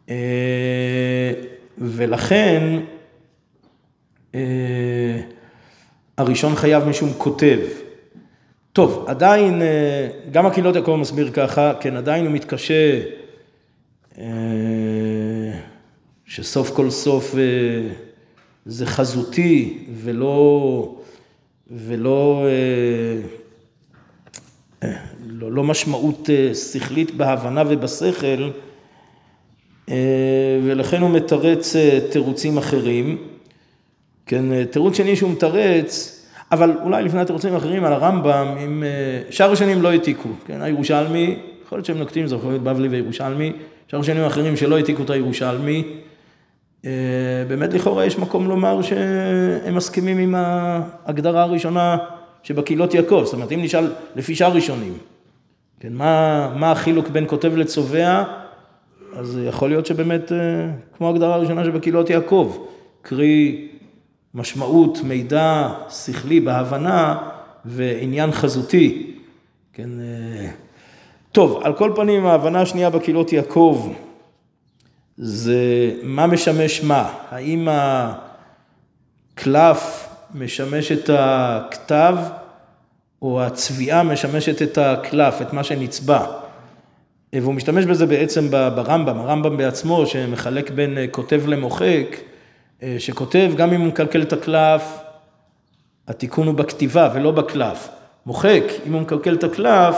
אה, 0.09 1.33
ולכן 1.79 2.81
אה, 4.35 4.41
הראשון 6.19 6.55
חייב 6.57 6.85
משום 6.85 7.13
כותב. 7.19 7.59
טוב, 8.79 9.05
עדיין, 9.09 9.63
אה, 9.63 10.09
גם 10.33 10.47
הקהילות 10.47 10.77
יעקב 10.77 10.95
מסביר 10.95 11.31
ככה, 11.31 11.73
כן, 11.81 11.97
עדיין 11.97 12.27
הוא 12.27 12.35
מתקשה 12.35 13.01
שסוף 16.27 16.71
כל 16.71 16.91
סוף 16.91 17.35
זה 18.67 18.87
חזותי 18.87 19.79
ולא, 19.95 20.95
ולא 21.71 22.47
לא, 25.27 25.53
לא 25.53 25.63
משמעות 25.65 26.31
שכלית 26.73 27.15
בהבנה 27.15 27.63
ובשכל, 27.69 28.51
ולכן 30.65 31.03
הוא 31.03 31.11
מתרץ 31.11 31.77
תירוצים 32.11 32.59
אחרים. 32.59 33.29
כן, 34.27 34.65
תירוץ 34.65 34.97
שני 34.97 35.17
שהוא 35.17 35.31
מתרץ, 35.31 36.18
אבל 36.53 36.73
אולי 36.83 37.03
לפני 37.03 37.21
התירוצים 37.21 37.55
האחרים 37.55 37.85
על 37.85 37.93
הרמב"ם, 37.93 38.47
אם 38.65 38.83
שאר 39.31 39.53
השנים 39.53 39.83
לא 39.83 39.91
העתיקו, 39.91 40.29
כן, 40.47 40.63
הירושלמי, 40.63 41.37
יכול 41.65 41.79
להיות 41.79 41.87
שהם 41.87 41.99
נוקטים, 41.99 42.27
זה 42.27 42.35
יכול 42.35 42.51
להיות 42.51 42.63
בבלי 42.63 42.89
וירושלמי, 42.89 43.53
שאר 43.89 44.01
השנים 44.01 44.23
האחרים 44.23 44.57
שלא 44.57 44.77
העתיקו 44.77 45.03
את 45.03 45.11
הירושלמי, 45.11 45.85
אה, 46.85 46.91
באמת 47.49 47.75
לכאורה 47.75 48.05
יש 48.05 48.19
מקום 48.19 48.49
לומר 48.49 48.83
שהם 48.83 49.75
מסכימים 49.75 50.19
עם 50.19 50.35
ההגדרה 50.35 51.43
הראשונה 51.43 51.97
שבקהילות 52.43 52.95
יעקב, 52.95 53.23
זאת 53.25 53.35
אומרת 53.35 53.53
אם 53.53 53.63
נשאל 53.63 53.93
לפי 54.17 54.35
שאר 54.35 54.53
ראשונים, 54.53 54.93
כן, 55.81 55.93
מה, 55.93 56.53
מה 56.57 56.71
החילוק 56.71 57.09
בין 57.09 57.25
כותב 57.27 57.57
לצובע, 57.57 58.25
אז 59.17 59.41
יכול 59.45 59.69
להיות 59.69 59.87
שבאמת 59.87 60.33
אה, 60.33 60.39
כמו 60.97 61.07
ההגדרה 61.07 61.35
הראשונה 61.35 61.65
שבקהילות 61.65 62.11
יעקב, 62.11 62.57
קרי 63.03 63.69
משמעות, 64.35 64.99
מידע 65.05 65.69
שכלי 65.91 66.41
בהבנה 66.41 67.19
ועניין 67.65 68.33
חזותי, 68.33 69.17
כן, 69.73 69.91
אה, 70.01 70.51
טוב, 71.33 71.61
על 71.63 71.73
כל 71.73 71.93
פנים 71.97 72.27
ההבנה 72.27 72.61
השנייה 72.61 72.91
בקהילות 72.91 73.33
יעקב 73.33 73.89
זה 75.17 75.93
מה 76.03 76.27
משמש 76.27 76.83
מה, 76.83 77.13
האם 77.31 77.69
הקלף 79.35 80.09
משמש 80.35 80.93
את 80.93 81.11
הכתב 81.13 82.17
או 83.23 83.43
הצביעה 83.43 84.03
משמשת 84.03 84.63
את 84.63 84.79
הקלף, 84.79 85.43
את 85.43 85.53
מה 85.53 85.65
שנצבע. 85.65 86.27
והוא 87.33 87.55
משתמש 87.55 87.85
בזה 87.85 88.07
בעצם 88.07 88.51
ברמב"ם, 88.51 89.19
הרמב"ם 89.19 89.57
בעצמו 89.57 90.07
שמחלק 90.07 90.71
בין 90.71 90.99
כותב 91.11 91.43
למוחק, 91.47 92.17
שכותב 92.99 93.51
גם 93.57 93.73
אם 93.73 93.81
הוא 93.81 93.89
מקלקל 93.89 94.23
את 94.23 94.33
הקלף, 94.33 94.99
התיקון 96.09 96.47
הוא 96.47 96.55
בכתיבה 96.55 97.11
ולא 97.15 97.31
בקלף. 97.31 97.89
מוחק, 98.27 98.63
אם 98.87 98.93
הוא 98.93 99.01
מקלקל 99.01 99.35
את 99.35 99.45
הקלף, 99.45 99.97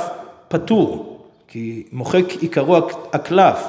פטור. 0.48 1.20
כי 1.48 1.86
מוחק 1.92 2.24
עיקרו 2.40 2.76
הקלף, 3.12 3.68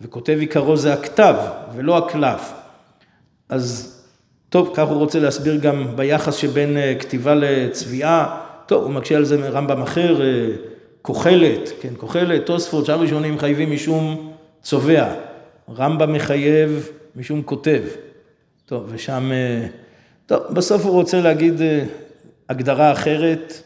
וכותב 0.00 0.36
עיקרו 0.40 0.76
זה 0.76 0.92
הכתב, 0.92 1.34
ולא 1.76 1.98
הקלף. 1.98 2.52
אז 3.48 3.98
טוב, 4.48 4.70
כך 4.74 4.88
הוא 4.88 4.98
רוצה 4.98 5.18
להסביר 5.20 5.56
גם 5.56 5.96
ביחס 5.96 6.34
שבין 6.34 6.76
אה, 6.76 6.94
כתיבה 6.98 7.34
לצביעה. 7.34 8.40
טוב, 8.66 8.84
הוא 8.84 8.90
מקשה 8.90 9.16
על 9.16 9.24
זה 9.24 9.38
מרמב"ם 9.38 9.82
אחר, 9.82 10.22
אה, 10.22 10.46
כוחלת, 11.02 11.70
כן, 11.80 11.92
כוחלת, 11.96 12.46
תוספות, 12.46 12.86
שאר 12.86 13.00
ראשונים 13.00 13.34
מחייבים 13.34 13.72
משום 13.72 14.32
צובע. 14.62 15.14
רמב"ם 15.76 16.12
מחייב 16.12 16.88
משום 17.16 17.42
כותב. 17.42 17.82
טוב, 18.72 18.86
ושם... 18.88 19.30
אה, 19.32 19.66
טוב, 20.26 20.42
בסוף 20.50 20.84
הוא 20.84 20.92
רוצה 20.92 21.20
להגיד 21.20 21.60
הגדרה 22.48 22.92
אחרת. 22.92 23.62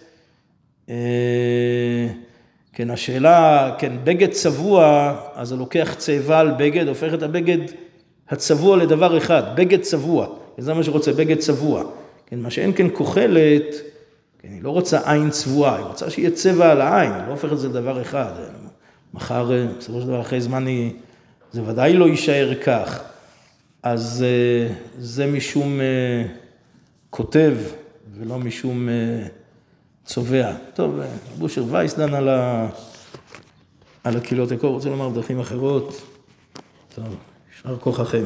כן, 2.72 2.90
השאלה, 2.90 3.74
כן, 3.78 3.92
בגד 4.04 4.30
צבוע, 4.30 5.14
אז 5.34 5.52
הוא 5.52 5.58
לוקח 5.58 5.94
צאבה 5.98 6.40
על 6.40 6.50
בגד, 6.58 6.88
הופך 6.88 7.14
את 7.14 7.22
הבגד 7.22 7.58
הצבוע 8.28 8.76
לדבר 8.76 9.18
אחד, 9.18 9.42
בגד 9.56 9.80
צבוע, 9.80 10.26
זה 10.58 10.74
מה 10.74 10.82
שרוצה, 10.82 11.12
בגד 11.12 11.38
צבוע. 11.38 11.84
כן, 12.26 12.38
מה 12.38 12.50
שאין 12.50 12.72
כן 12.76 12.86
כוחלת, 12.92 13.74
כן, 14.38 14.48
היא 14.52 14.62
לא 14.62 14.70
רוצה 14.70 15.12
עין 15.12 15.30
צבועה, 15.30 15.76
היא 15.76 15.84
רוצה 15.84 16.10
שיהיה 16.10 16.30
צבע 16.30 16.70
על 16.72 16.80
העין, 16.80 17.12
היא 17.12 17.22
לא 17.26 17.30
הופכת 17.30 17.52
את 17.52 17.58
זה 17.58 17.68
לדבר 17.68 18.02
אחד. 18.02 18.32
מחר, 19.14 19.50
בסופו 19.78 20.00
של 20.00 20.06
דבר, 20.06 20.20
אחרי 20.20 20.40
זמן, 20.40 20.66
היא, 20.66 20.92
זה 21.52 21.62
ודאי 21.62 21.92
לא 21.92 22.04
יישאר 22.04 22.54
כך. 22.54 23.15
אז 23.92 24.24
אה, 24.26 24.74
זה 24.98 25.26
משום 25.26 25.80
אה, 25.80 26.26
כותב 27.10 27.54
ולא 28.18 28.38
משום... 28.38 28.88
אה, 28.88 29.26
צובע. 30.04 30.52
טוב, 30.74 31.00
בושר 31.38 31.64
וייס 31.70 31.94
דן 31.94 32.14
על, 32.14 32.28
ה... 32.28 32.68
על 34.04 34.16
הקהילות 34.16 34.52
הקור, 34.52 34.74
רוצה 34.74 34.88
לומר 34.88 35.08
דרכים 35.08 35.40
אחרות. 35.40 36.02
טוב, 36.94 37.16
יישר 37.56 37.78
כוחכם. 37.78 38.24